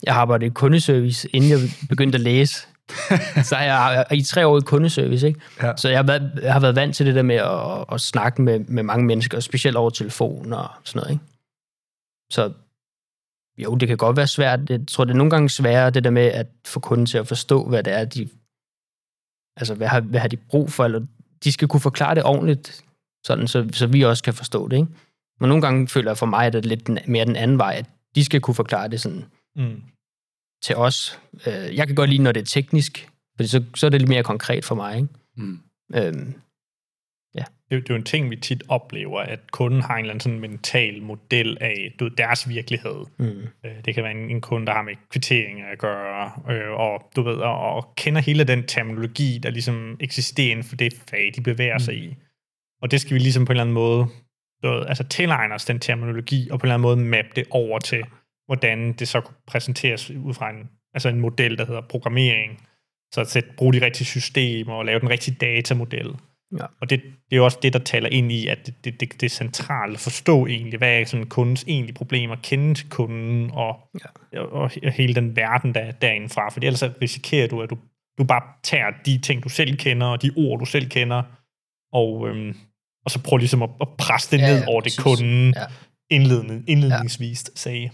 jeg 0.04 0.14
har 0.14 0.22
arbejdet 0.22 0.46
i 0.46 0.50
kundeservice, 0.50 1.30
inden 1.36 1.50
jeg 1.50 1.60
begyndte 1.90 2.16
at 2.16 2.22
læse. 2.22 2.68
så 3.50 3.58
jeg 3.58 3.78
har 3.78 4.14
i 4.14 4.22
tre 4.22 4.48
år 4.48 4.58
i 4.58 4.62
kundeservice, 4.62 5.28
ikke? 5.28 5.40
Ja. 5.64 5.72
Så 5.78 5.90
jeg 5.90 5.98
har, 5.98 6.04
været, 6.04 6.32
jeg 6.44 6.54
har 6.54 6.60
været 6.60 6.76
vant 6.76 6.96
til 6.96 7.06
det 7.06 7.16
der 7.16 7.22
med 7.22 7.36
at, 7.36 7.86
at 7.92 8.02
snakke 8.02 8.42
med, 8.42 8.60
med 8.60 8.84
mange 8.84 9.06
mennesker, 9.06 9.40
specielt 9.40 9.78
over 9.78 9.90
telefon 9.90 10.54
og 10.54 10.70
sådan 10.84 11.00
noget, 11.00 11.12
ikke? 11.12 11.24
Så 12.32 12.54
jo, 13.58 13.76
det 13.76 13.88
kan 13.88 13.98
godt 13.98 14.18
være 14.18 14.28
svært. 14.28 14.70
Jeg 14.70 14.80
tror, 14.88 15.04
det 15.04 15.12
er 15.12 15.18
nogle 15.18 15.30
gange 15.32 15.50
sværere, 15.50 15.90
det 15.90 16.04
der 16.04 16.10
med 16.10 16.26
at 16.26 16.48
få 16.66 16.80
kunden 16.80 17.06
til 17.06 17.18
at 17.18 17.28
forstå, 17.28 17.70
hvad 17.70 17.84
det 17.84 17.94
er, 17.94 18.06
de... 18.06 18.30
Altså, 19.58 19.76
hvad 19.76 19.88
har, 19.88 20.02
hvad 20.02 20.20
har 20.20 20.28
de 20.28 20.38
brug 20.38 20.72
for? 20.72 20.86
Eller 20.86 21.06
de 21.44 21.52
skal 21.52 21.68
kunne 21.68 21.80
forklare 21.80 22.16
det 22.16 22.24
ordentligt, 22.24 22.86
sådan, 23.26 23.48
så, 23.48 23.70
så 23.74 23.88
vi 23.88 24.02
også 24.02 24.24
kan 24.24 24.34
forstå 24.34 24.68
det, 24.68 24.78
ikke? 24.78 24.88
Men 25.40 25.50
nogle 25.50 25.62
gange 25.62 25.88
føler 25.88 26.12
jeg 26.12 26.18
for 26.18 26.26
mig, 26.26 26.46
at 26.46 26.54
det 26.54 26.66
er 26.66 26.70
lidt 26.70 27.08
mere 27.08 27.26
den 27.26 27.36
anden 27.36 27.58
vej, 27.58 27.76
at 27.78 27.86
de 28.16 28.26
skal 28.26 28.42
kunne 28.42 28.56
forklare 28.56 28.88
det 28.88 29.02
sådan 29.02 29.26
mm. 29.56 29.84
til 30.64 30.76
os. 30.76 31.20
Øh, 31.34 31.76
jeg 31.76 31.88
kan 31.88 31.96
godt 31.96 32.10
lide, 32.10 32.24
når 32.24 32.32
det 32.32 32.42
er 32.42 32.46
teknisk, 32.46 33.10
for 33.38 33.44
så, 33.44 33.64
så 33.76 33.86
er 33.86 33.90
det 33.90 34.02
lidt 34.02 34.10
mere 34.10 34.24
konkret 34.24 34.66
for 34.66 34.76
mig, 34.76 34.96
ikke? 34.96 35.10
Mm. 35.38 35.60
Øhm. 35.96 36.34
Det, 37.72 37.82
det 37.84 37.90
er 37.90 37.94
jo 37.94 37.96
en 37.96 38.04
ting, 38.04 38.30
vi 38.30 38.36
tit 38.36 38.64
oplever, 38.68 39.20
at 39.20 39.52
kunden 39.52 39.82
har 39.82 39.94
en 39.94 40.00
eller 40.00 40.14
anden 40.14 40.22
sådan 40.22 40.40
mental 40.40 41.02
model 41.02 41.58
af 41.62 41.96
du, 42.00 42.08
deres 42.08 42.50
virkelighed. 42.50 43.06
Mm. 43.18 43.48
Øh, 43.66 43.72
det 43.86 43.96
kan 43.96 44.04
være 44.04 44.12
en, 44.12 44.30
en 44.30 44.42
kunde, 44.42 44.68
der 44.68 44.74
har 44.74 44.82
med 44.82 44.96
kvittering 45.12 45.62
at 45.62 45.80
gøre, 45.80 46.32
øh, 46.50 46.72
og 46.72 47.12
du 47.16 47.22
ved, 47.22 47.36
og, 47.36 47.60
og 47.60 47.94
kender 47.98 48.22
hele 48.22 48.44
den 48.44 48.64
terminologi, 48.64 49.40
der 49.44 49.50
ligesom 49.50 49.98
eksisterer 50.00 50.52
inden 50.52 50.64
for 50.64 50.76
det 50.76 50.94
fag, 51.10 51.32
de 51.36 51.42
bevæger 51.42 51.76
mm. 51.76 51.80
sig 51.80 51.96
i. 51.96 52.16
Og 52.82 52.92
det 52.92 53.02
skal 53.02 53.14
vi 53.14 53.20
ligesom 53.20 53.46
på 53.46 53.52
en 53.52 53.56
eller 53.56 53.64
anden 53.64 53.74
måde 53.74 54.08
du 54.64 54.68
ved, 54.70 54.86
altså 54.88 55.04
tilegne 55.04 55.54
os 55.56 55.66
den 55.66 55.80
terminologi, 55.80 56.50
og 56.52 56.60
på 56.60 56.64
en 56.64 56.68
eller 56.68 56.76
anden 56.76 56.84
måde 56.84 56.98
mappe 56.98 57.32
det 57.36 57.46
over 57.50 57.80
til, 57.80 58.04
hvordan 58.46 58.94
det 58.94 59.08
så 59.08 59.22
kunne 59.22 59.36
præsenteres 59.48 60.12
ud 60.12 60.34
fra 60.34 60.50
en, 60.50 60.70
altså 60.94 61.10
en 61.10 61.20
model, 61.20 61.58
der 61.58 61.66
hedder 61.66 61.82
programmering. 61.82 62.68
Så 63.14 63.22
at 63.22 63.28
sætte, 63.28 63.50
bruge 63.58 63.74
de 63.74 63.86
rigtige 63.86 64.06
systemer 64.06 64.74
og 64.74 64.86
lave 64.86 65.00
den 65.00 65.10
rigtige 65.10 65.38
datamodel. 65.42 66.16
Ja. 66.58 66.66
Og 66.82 66.90
det, 66.90 67.02
det 67.02 67.32
er 67.32 67.36
jo 67.36 67.46
også 67.46 67.60
det, 67.62 67.74
der 67.74 67.80
taler 67.80 68.10
ind 68.10 68.32
i, 68.32 68.48
at 68.48 68.66
det, 68.66 68.86
det, 68.86 69.00
det, 69.00 69.14
det 69.14 69.24
er 69.24 69.30
centralt 69.30 69.94
at 69.94 70.00
forstå 70.00 70.48
egentlig, 70.48 70.78
hvad 70.78 71.00
er 71.00 71.06
sådan 71.06 71.26
kundens 71.26 71.64
egentlige 71.68 71.96
problemer, 71.96 72.36
kende 72.44 72.74
til 72.74 72.90
kunden 72.90 73.52
og, 73.52 73.76
ja. 74.34 74.42
og, 74.42 74.72
og 74.84 74.92
hele 74.92 75.16
den 75.16 75.36
verden, 75.36 75.74
der 75.74 75.80
er 75.80 75.92
derindefra. 75.92 76.50
For 76.50 76.60
ellers 76.64 76.84
risikerer 77.02 77.48
du, 77.48 77.62
at 77.62 77.70
du, 77.70 77.78
du 78.18 78.24
bare 78.24 78.44
tager 78.64 78.92
de 79.06 79.18
ting, 79.18 79.44
du 79.44 79.50
selv 79.50 79.78
kender, 79.78 80.08
og 80.08 80.22
de 80.22 80.32
ord, 80.38 80.60
du 80.60 80.66
selv 80.66 80.90
kender, 80.90 81.24
og, 81.94 82.30
øhm, 82.30 82.56
og 83.06 83.12
så 83.12 83.24
prøver 83.24 83.40
ligesom 83.40 83.64
at, 83.64 83.70
at 83.82 83.88
presse 83.98 84.32
det 84.32 84.42
ja, 84.42 84.52
ned 84.52 84.60
ja, 84.60 84.68
over 84.68 84.82
det, 84.82 85.00
kunden 85.00 85.54
ja. 85.56 85.66
indledende, 86.10 86.64
indledningsvis 86.68 87.46
ja. 87.48 87.52
sagde. 87.56 87.90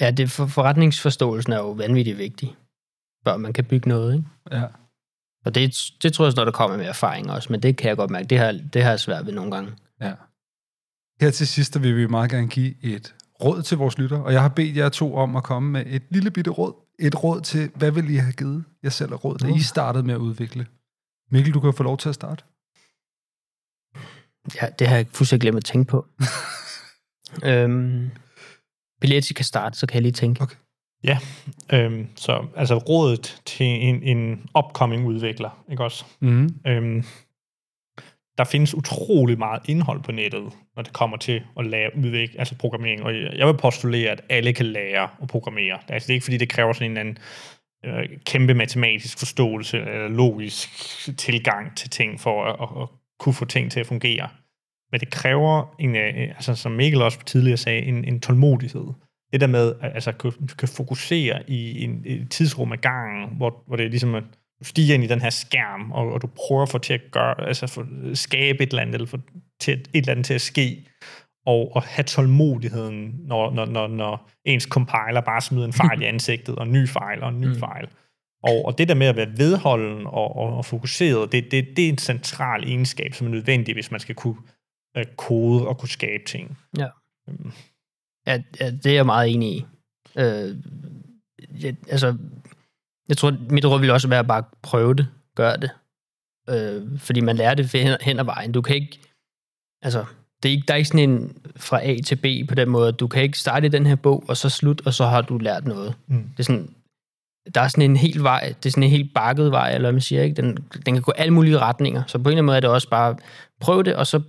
Ja, 0.00 0.10
det 0.10 0.30
for, 0.30 0.46
forretningsforståelsen 0.46 1.52
er 1.52 1.58
jo 1.58 1.70
vanvittigt 1.70 2.18
vigtig, 2.18 2.54
før 3.26 3.36
man 3.36 3.52
kan 3.52 3.64
bygge 3.64 3.88
noget, 3.88 4.14
ikke? 4.14 4.28
Ja. 4.50 4.66
Og 5.44 5.54
det, 5.54 5.76
det 6.02 6.12
tror 6.12 6.24
jeg 6.24 6.26
også, 6.26 6.36
når 6.36 6.44
der 6.44 6.52
kommer 6.52 6.76
med 6.76 6.86
erfaring 6.86 7.30
også, 7.30 7.52
men 7.52 7.62
det 7.62 7.76
kan 7.76 7.88
jeg 7.88 7.96
godt 7.96 8.10
mærke, 8.10 8.26
det 8.26 8.38
har, 8.38 8.52
det 8.72 8.82
har 8.82 8.90
jeg 8.90 9.00
svært 9.00 9.26
ved 9.26 9.32
nogle 9.32 9.50
gange. 9.50 9.72
Ja. 10.00 10.12
Her 11.20 11.30
til 11.30 11.46
sidst 11.46 11.82
vil 11.82 11.96
vi 11.96 12.06
meget 12.06 12.30
gerne 12.30 12.48
give 12.48 12.84
et 12.84 13.14
råd 13.44 13.62
til 13.62 13.76
vores 13.76 13.98
lytter, 13.98 14.18
og 14.18 14.32
jeg 14.32 14.42
har 14.42 14.48
bedt 14.48 14.76
jer 14.76 14.88
to 14.88 15.16
om 15.16 15.36
at 15.36 15.42
komme 15.42 15.70
med 15.70 15.84
et 15.86 16.02
lille 16.10 16.30
bitte 16.30 16.50
råd. 16.50 16.74
Et 16.98 17.24
råd 17.24 17.40
til, 17.40 17.70
hvad 17.74 17.90
vil 17.90 18.10
I 18.10 18.16
have 18.16 18.32
givet 18.32 18.64
jer 18.82 18.90
selv 18.90 19.12
af 19.12 19.24
råd, 19.24 19.38
da 19.38 19.46
I 19.46 19.60
startede 19.60 20.04
med 20.04 20.14
at 20.14 20.18
udvikle? 20.18 20.66
Mikkel, 21.30 21.54
du 21.54 21.60
kan 21.60 21.74
få 21.74 21.82
lov 21.82 21.98
til 21.98 22.08
at 22.08 22.14
starte. 22.14 22.44
Ja, 24.62 24.68
det 24.78 24.86
har 24.86 24.96
jeg 24.96 25.06
fuldstændig 25.12 25.40
glemt 25.40 25.56
at 25.56 25.64
tænke 25.64 25.90
på. 25.90 26.06
øhm, 27.50 28.10
Billet, 29.00 29.32
kan 29.36 29.44
starte, 29.44 29.78
så 29.78 29.86
kan 29.86 29.94
jeg 29.94 30.02
lige 30.02 30.12
tænke. 30.12 30.42
Okay. 30.42 30.56
Ja, 31.04 31.18
øhm, 31.72 32.06
så 32.16 32.46
altså 32.56 32.78
rådet 32.78 33.42
til 33.46 33.66
en, 33.66 34.02
en 34.02 34.50
upcoming 34.58 35.06
udvikler, 35.06 35.64
ikke 35.70 35.84
også? 35.84 36.04
Mm. 36.20 36.54
Øhm, 36.66 37.04
der 38.38 38.44
findes 38.44 38.74
utrolig 38.74 39.38
meget 39.38 39.62
indhold 39.68 40.02
på 40.02 40.12
nettet, 40.12 40.52
når 40.76 40.82
det 40.82 40.92
kommer 40.92 41.16
til 41.16 41.42
at 41.58 41.66
lære 41.66 41.90
udvikle, 41.96 42.38
altså 42.38 42.54
programmering. 42.54 43.02
Og 43.02 43.14
jeg 43.14 43.46
vil 43.46 43.56
postulere, 43.56 44.10
at 44.10 44.20
alle 44.28 44.52
kan 44.52 44.66
lære 44.66 45.08
at 45.22 45.28
programmere. 45.28 45.78
Altså, 45.88 46.06
det 46.06 46.12
er 46.12 46.14
ikke, 46.14 46.24
fordi 46.24 46.36
det 46.36 46.48
kræver 46.48 46.72
sådan 46.72 46.90
en 46.90 46.96
anden 46.96 47.18
øh, 47.84 48.08
kæmpe 48.24 48.54
matematisk 48.54 49.18
forståelse 49.18 49.78
eller 49.78 50.08
logisk 50.08 50.68
tilgang 51.18 51.76
til 51.76 51.90
ting 51.90 52.20
for 52.20 52.44
at, 52.44 52.56
at, 52.62 52.82
at 52.82 52.88
kunne 53.18 53.34
få 53.34 53.44
ting 53.44 53.70
til 53.70 53.80
at 53.80 53.86
fungere. 53.86 54.28
Men 54.92 55.00
det 55.00 55.10
kræver, 55.10 55.74
en, 55.78 55.96
øh, 55.96 56.28
altså, 56.28 56.54
som 56.54 56.72
Mikkel 56.72 57.02
også 57.02 57.18
tidligere 57.26 57.56
sagde, 57.56 57.82
en, 57.82 58.04
en 58.04 58.20
tålmodighed 58.20 58.86
det 59.34 59.40
der 59.40 59.46
med, 59.46 59.74
at 59.80 59.94
altså, 59.94 60.12
kan, 60.12 60.32
kan 60.58 60.68
fokusere 60.68 61.50
i 61.50 61.84
en, 61.84 62.02
et 62.04 62.30
tidsrum 62.30 62.72
ad 62.72 62.78
gangen, 62.78 63.36
hvor, 63.36 63.62
hvor 63.66 63.76
det 63.76 63.86
er 63.86 63.90
ligesom, 63.90 64.14
at 64.14 64.24
du 64.58 64.64
stiger 64.64 64.94
ind 64.94 65.04
i 65.04 65.06
den 65.06 65.20
her 65.20 65.30
skærm, 65.30 65.92
og, 65.92 66.12
og 66.12 66.22
du 66.22 66.26
prøver 66.26 66.62
at 66.62 66.68
få 66.68 66.78
til 66.78 66.94
at 66.94 67.00
gøre, 67.10 67.48
altså 67.48 67.66
for, 67.66 67.86
skabe 68.14 68.62
et 68.62 68.68
eller 68.68 68.82
andet, 68.82 68.94
eller 68.94 69.06
få 69.06 69.18
til, 69.60 69.74
et 69.74 69.88
eller 69.94 70.10
andet 70.10 70.26
til 70.26 70.34
at 70.34 70.40
ske, 70.40 70.88
og, 71.46 71.76
og 71.76 71.82
have 71.82 72.04
tålmodigheden, 72.04 73.14
når, 73.18 73.50
når, 73.50 73.66
når, 73.66 73.86
når 73.86 74.30
ens 74.44 74.62
compiler 74.64 75.20
bare 75.20 75.40
smider 75.40 75.66
en 75.66 75.72
fejl 75.72 76.02
i 76.02 76.04
ansigtet, 76.14 76.56
og 76.56 76.66
en 76.66 76.72
ny 76.72 76.88
fejl, 76.88 77.22
og 77.22 77.28
en 77.28 77.40
ny 77.40 77.46
mm. 77.46 77.58
fejl. 77.58 77.88
Og, 78.42 78.64
og 78.64 78.78
det 78.78 78.88
der 78.88 78.94
med 78.94 79.06
at 79.06 79.16
være 79.16 79.32
vedholden 79.36 80.06
og, 80.06 80.36
og, 80.36 80.56
og 80.56 80.64
fokuseret, 80.64 81.32
det, 81.32 81.50
det, 81.50 81.66
det 81.76 81.84
er 81.84 81.88
en 81.88 81.98
central 81.98 82.64
egenskab, 82.64 83.14
som 83.14 83.26
er 83.26 83.30
nødvendig, 83.30 83.74
hvis 83.74 83.90
man 83.90 84.00
skal 84.00 84.14
kunne 84.14 84.36
uh, 84.98 85.04
kode 85.16 85.68
og 85.68 85.78
kunne 85.78 85.88
skabe 85.88 86.24
ting. 86.26 86.58
Ja. 86.78 86.88
Um. 87.28 87.52
Ja, 88.26 88.42
ja 88.60 88.70
det 88.70 88.86
er 88.86 88.94
jeg 88.94 89.06
meget 89.06 89.34
enig 89.34 89.56
i. 89.56 89.64
Øh, 90.18 90.56
jeg, 91.62 91.76
altså, 91.88 92.16
jeg 93.08 93.16
tror, 93.16 93.36
mit 93.50 93.64
råd 93.64 93.80
vil 93.80 93.90
også 93.90 94.08
være 94.08 94.18
at 94.18 94.26
bare 94.26 94.44
prøve 94.62 94.94
det, 94.94 95.08
gøre 95.36 95.56
det. 95.56 95.70
Øh, 96.50 96.98
fordi 96.98 97.20
man 97.20 97.36
lærer 97.36 97.54
det 97.54 97.72
hen, 97.72 97.96
hen 98.00 98.18
ad 98.18 98.24
vejen. 98.24 98.52
Du 98.52 98.62
kan 98.62 98.76
ikke, 98.76 98.98
altså, 99.82 100.04
det 100.42 100.48
er 100.48 100.52
ikke, 100.52 100.64
der 100.68 100.74
er 100.74 100.78
ikke 100.78 100.88
sådan 100.88 101.10
en 101.10 101.36
fra 101.56 101.86
A 101.86 101.96
til 102.04 102.16
B 102.16 102.48
på 102.48 102.54
den 102.54 102.68
måde. 102.68 102.92
Du 102.92 103.06
kan 103.06 103.22
ikke 103.22 103.38
starte 103.38 103.66
i 103.66 103.70
den 103.70 103.86
her 103.86 103.96
bog, 103.96 104.24
og 104.28 104.36
så 104.36 104.48
slut, 104.48 104.86
og 104.86 104.94
så 104.94 105.04
har 105.04 105.22
du 105.22 105.38
lært 105.38 105.64
noget. 105.64 105.94
Mm. 106.06 106.22
Det 106.22 106.38
er 106.38 106.42
sådan, 106.42 106.74
der 107.54 107.60
er 107.60 107.68
sådan 107.68 107.90
en 107.90 107.96
helt 107.96 108.22
vej, 108.22 108.54
det 108.62 108.66
er 108.66 108.70
sådan 108.70 108.82
en 108.82 108.90
helt 108.90 109.14
bakket 109.14 109.50
vej, 109.50 109.74
eller 109.74 109.90
man 109.90 110.00
siger, 110.00 110.22
ikke? 110.22 110.36
Den, 110.36 110.56
den 110.86 110.94
kan 110.94 111.02
gå 111.02 111.12
alle 111.12 111.34
mulige 111.34 111.58
retninger. 111.58 112.02
Så 112.06 112.18
på 112.18 112.22
en 112.22 112.26
eller 112.26 112.32
anden 112.32 112.46
måde 112.46 112.56
er 112.56 112.60
det 112.60 112.70
også 112.70 112.88
bare, 112.88 113.16
prøv 113.60 113.84
det, 113.84 113.96
og 113.96 114.06
så 114.06 114.20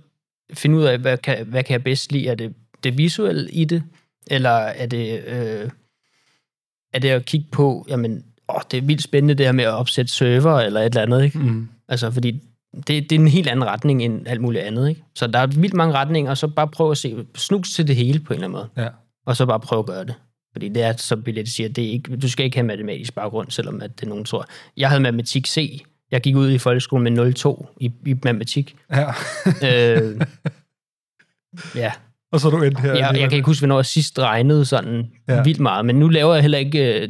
finde 0.54 0.76
ud 0.76 0.84
af, 0.84 0.98
hvad 0.98 1.18
kan, 1.18 1.46
hvad 1.46 1.64
kan 1.64 1.72
jeg 1.72 1.84
bedst 1.84 2.12
lide? 2.12 2.28
Er 2.28 2.34
det 2.34 2.54
det 2.86 2.98
visuelle 2.98 3.50
i 3.50 3.64
det, 3.64 3.82
eller 4.26 4.50
er 4.50 4.86
det, 4.86 5.24
øh, 5.26 5.70
er 6.94 6.98
det 6.98 7.08
at 7.08 7.24
kigge 7.24 7.46
på, 7.52 7.86
jamen, 7.88 8.24
åh, 8.48 8.60
det 8.70 8.76
er 8.76 8.82
vildt 8.82 9.02
spændende 9.02 9.34
det 9.34 9.46
her 9.46 9.52
med 9.52 9.64
at 9.64 9.72
opsætte 9.72 10.12
server 10.12 10.60
eller 10.60 10.80
et 10.80 10.86
eller 10.86 11.02
andet, 11.02 11.24
ikke? 11.24 11.38
Mm. 11.38 11.68
Altså, 11.88 12.10
fordi 12.10 12.42
det, 12.76 12.86
det 12.86 13.12
er 13.12 13.20
en 13.20 13.28
helt 13.28 13.48
anden 13.48 13.64
retning 13.64 14.02
end 14.02 14.28
alt 14.28 14.40
muligt 14.40 14.64
andet, 14.64 14.88
ikke? 14.88 15.02
Så 15.14 15.26
der 15.26 15.38
er 15.38 15.46
vildt 15.46 15.74
mange 15.74 15.94
retninger, 15.94 16.30
og 16.30 16.38
så 16.38 16.48
bare 16.48 16.68
prøve 16.68 16.90
at 16.90 16.98
se, 16.98 17.26
snus 17.34 17.70
til 17.70 17.88
det 17.88 17.96
hele 17.96 18.20
på 18.20 18.32
en 18.32 18.34
eller 18.34 18.48
anden 18.48 18.70
måde. 18.76 18.84
Ja. 18.84 18.88
Og 19.26 19.36
så 19.36 19.46
bare 19.46 19.60
prøve 19.60 19.80
at 19.80 19.86
gøre 19.86 20.04
det. 20.04 20.14
Fordi 20.52 20.68
det 20.68 20.82
er, 20.82 20.96
som 20.96 21.22
Billet 21.22 21.48
siger, 21.48 21.68
det 21.68 21.84
er 21.84 21.90
ikke, 21.90 22.16
du 22.16 22.28
skal 22.28 22.44
ikke 22.44 22.56
have 22.56 22.66
matematisk 22.66 23.14
baggrund, 23.14 23.50
selvom 23.50 23.82
at 23.82 24.00
det 24.00 24.06
er 24.06 24.08
nogen 24.08 24.24
tror. 24.24 24.46
Jeg 24.76 24.88
havde 24.88 25.02
matematik 25.02 25.46
C. 25.46 25.84
Jeg 26.10 26.20
gik 26.20 26.36
ud 26.36 26.50
i 26.50 26.58
folkeskolen 26.58 27.14
med 27.14 27.34
0,2 27.46 27.74
i, 27.80 27.92
i 28.06 28.14
matematik. 28.24 28.76
Ja. 28.90 29.08
øh, 29.64 30.20
ja, 31.82 31.92
og 32.32 32.40
så 32.40 32.48
er 32.48 32.50
du 32.50 32.62
endt 32.62 32.80
her. 32.80 32.96
Ja, 32.96 33.06
jeg 33.06 33.28
kan 33.28 33.32
ikke 33.32 33.46
huske, 33.46 33.60
hvornår 33.60 33.78
jeg 33.78 33.86
sidst 33.86 34.18
regnede 34.18 34.64
sådan 34.64 35.06
ja. 35.28 35.42
vildt 35.42 35.60
meget, 35.60 35.86
men 35.86 35.96
nu 35.96 36.08
laver 36.08 36.34
jeg 36.34 36.42
heller 36.42 36.58
ikke... 36.58 37.02
Øh, 37.02 37.08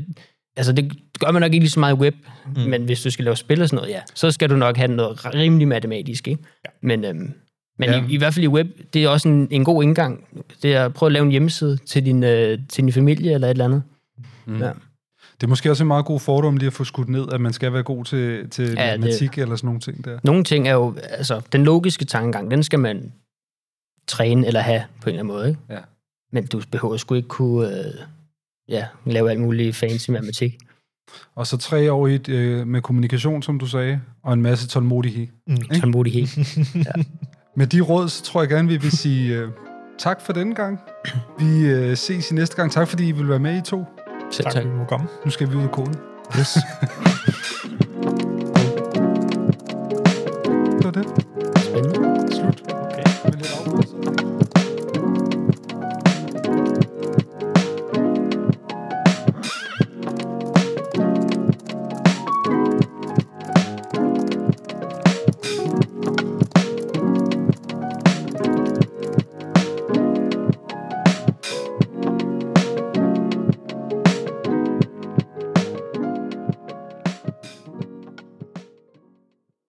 altså, 0.56 0.72
det 0.72 0.92
gør 1.20 1.30
man 1.30 1.42
nok 1.42 1.52
ikke 1.52 1.64
lige 1.64 1.70
så 1.70 1.80
meget 1.80 1.96
i 1.96 1.98
web, 1.98 2.14
mm. 2.56 2.62
men 2.62 2.84
hvis 2.84 3.02
du 3.02 3.10
skal 3.10 3.24
lave 3.24 3.36
spil 3.36 3.62
og 3.62 3.68
sådan 3.68 3.76
noget, 3.76 3.90
ja, 3.90 4.00
så 4.14 4.30
skal 4.30 4.50
du 4.50 4.56
nok 4.56 4.76
have 4.76 4.88
noget 4.88 5.34
rimelig 5.34 5.68
matematisk, 5.68 6.28
ikke? 6.28 6.42
Ja. 6.64 6.70
Men, 6.82 7.04
øhm, 7.04 7.32
men 7.78 7.90
ja. 7.90 8.04
i, 8.08 8.12
i 8.12 8.16
hvert 8.16 8.34
fald 8.34 8.44
i 8.44 8.48
web, 8.48 8.66
det 8.94 9.04
er 9.04 9.08
også 9.08 9.28
en, 9.28 9.48
en 9.50 9.64
god 9.64 9.82
indgang. 9.82 10.24
Det 10.62 10.74
er 10.74 10.84
at 10.84 10.94
prøve 10.94 11.08
at 11.08 11.12
lave 11.12 11.24
en 11.24 11.30
hjemmeside 11.30 11.76
til 11.76 12.06
din, 12.06 12.24
øh, 12.24 12.58
til 12.68 12.84
din 12.84 12.92
familie 12.92 13.32
eller 13.32 13.46
et 13.46 13.50
eller 13.50 13.64
andet. 13.64 13.82
Mm. 14.46 14.60
Ja. 14.60 14.70
Det 15.40 15.42
er 15.42 15.48
måske 15.48 15.70
også 15.70 15.82
en 15.82 15.88
meget 15.88 16.04
god 16.04 16.20
fordom 16.20 16.56
lige 16.56 16.66
at 16.66 16.72
få 16.72 16.84
skudt 16.84 17.08
ned, 17.08 17.26
at 17.32 17.40
man 17.40 17.52
skal 17.52 17.72
være 17.72 17.82
god 17.82 18.04
til, 18.04 18.50
til 18.50 18.64
ja, 18.64 18.72
matematik 18.74 19.34
det, 19.34 19.42
eller 19.42 19.56
sådan 19.56 19.66
nogle 19.66 19.80
ting 19.80 20.04
der. 20.04 20.18
Nogle 20.22 20.44
ting 20.44 20.68
er 20.68 20.72
jo, 20.72 20.94
altså 21.10 21.40
den 21.52 21.64
logiske 21.64 22.04
tankegang, 22.04 22.50
den 22.50 22.62
skal 22.62 22.78
man 22.78 23.12
træne 24.08 24.46
eller 24.46 24.60
have 24.60 24.84
på 25.00 25.10
en 25.10 25.14
eller 25.14 25.22
anden 25.22 25.34
måde. 25.36 25.48
Ikke? 25.48 25.60
Ja. 25.70 25.78
Men 26.32 26.46
du 26.46 26.62
behøver 26.72 26.96
sgu 26.96 27.14
ikke 27.14 27.28
kunne 27.28 27.78
øh, 27.78 27.94
ja, 28.68 28.86
lave 29.06 29.30
alt 29.30 29.40
muligt 29.40 29.76
fancy 29.76 30.10
matematik. 30.10 30.56
Og 31.34 31.46
så 31.46 31.56
tre 31.56 31.92
år 31.92 32.06
i, 32.06 32.20
øh, 32.28 32.66
med 32.66 32.82
kommunikation, 32.82 33.42
som 33.42 33.58
du 33.58 33.66
sagde, 33.66 34.00
og 34.22 34.32
en 34.32 34.42
masse 34.42 34.68
tålmodighed. 34.68 35.26
Mm. 35.46 35.56
Tålmodighed, 35.80 36.26
ja. 36.86 37.02
Med 37.56 37.66
de 37.66 37.80
råd, 37.80 38.08
så 38.08 38.22
tror 38.22 38.40
jeg 38.42 38.48
gerne, 38.48 38.68
vi 38.68 38.76
vil 38.76 38.90
sige 38.90 39.44
uh, 39.44 39.50
tak 39.98 40.20
for 40.20 40.32
denne 40.32 40.54
gang. 40.54 40.80
Vi 41.38 41.74
uh, 41.74 41.96
ses 41.96 42.30
i 42.30 42.34
næste 42.34 42.56
gang. 42.56 42.72
Tak 42.72 42.88
fordi 42.88 43.08
I 43.08 43.12
vil 43.12 43.28
være 43.28 43.38
med 43.38 43.58
i 43.58 43.60
to. 43.60 43.84
Selv 44.30 44.44
Tak, 44.44 44.52
tak. 44.52 44.62
fordi 44.62 44.72
du 44.74 44.78
må 44.78 44.84
komme. 44.84 45.06
Nu 45.24 45.30
skal 45.30 45.50
vi 45.50 45.56
ud 45.56 45.62
af 45.62 45.70
koden. 45.70 45.94
Yes. 46.38 46.56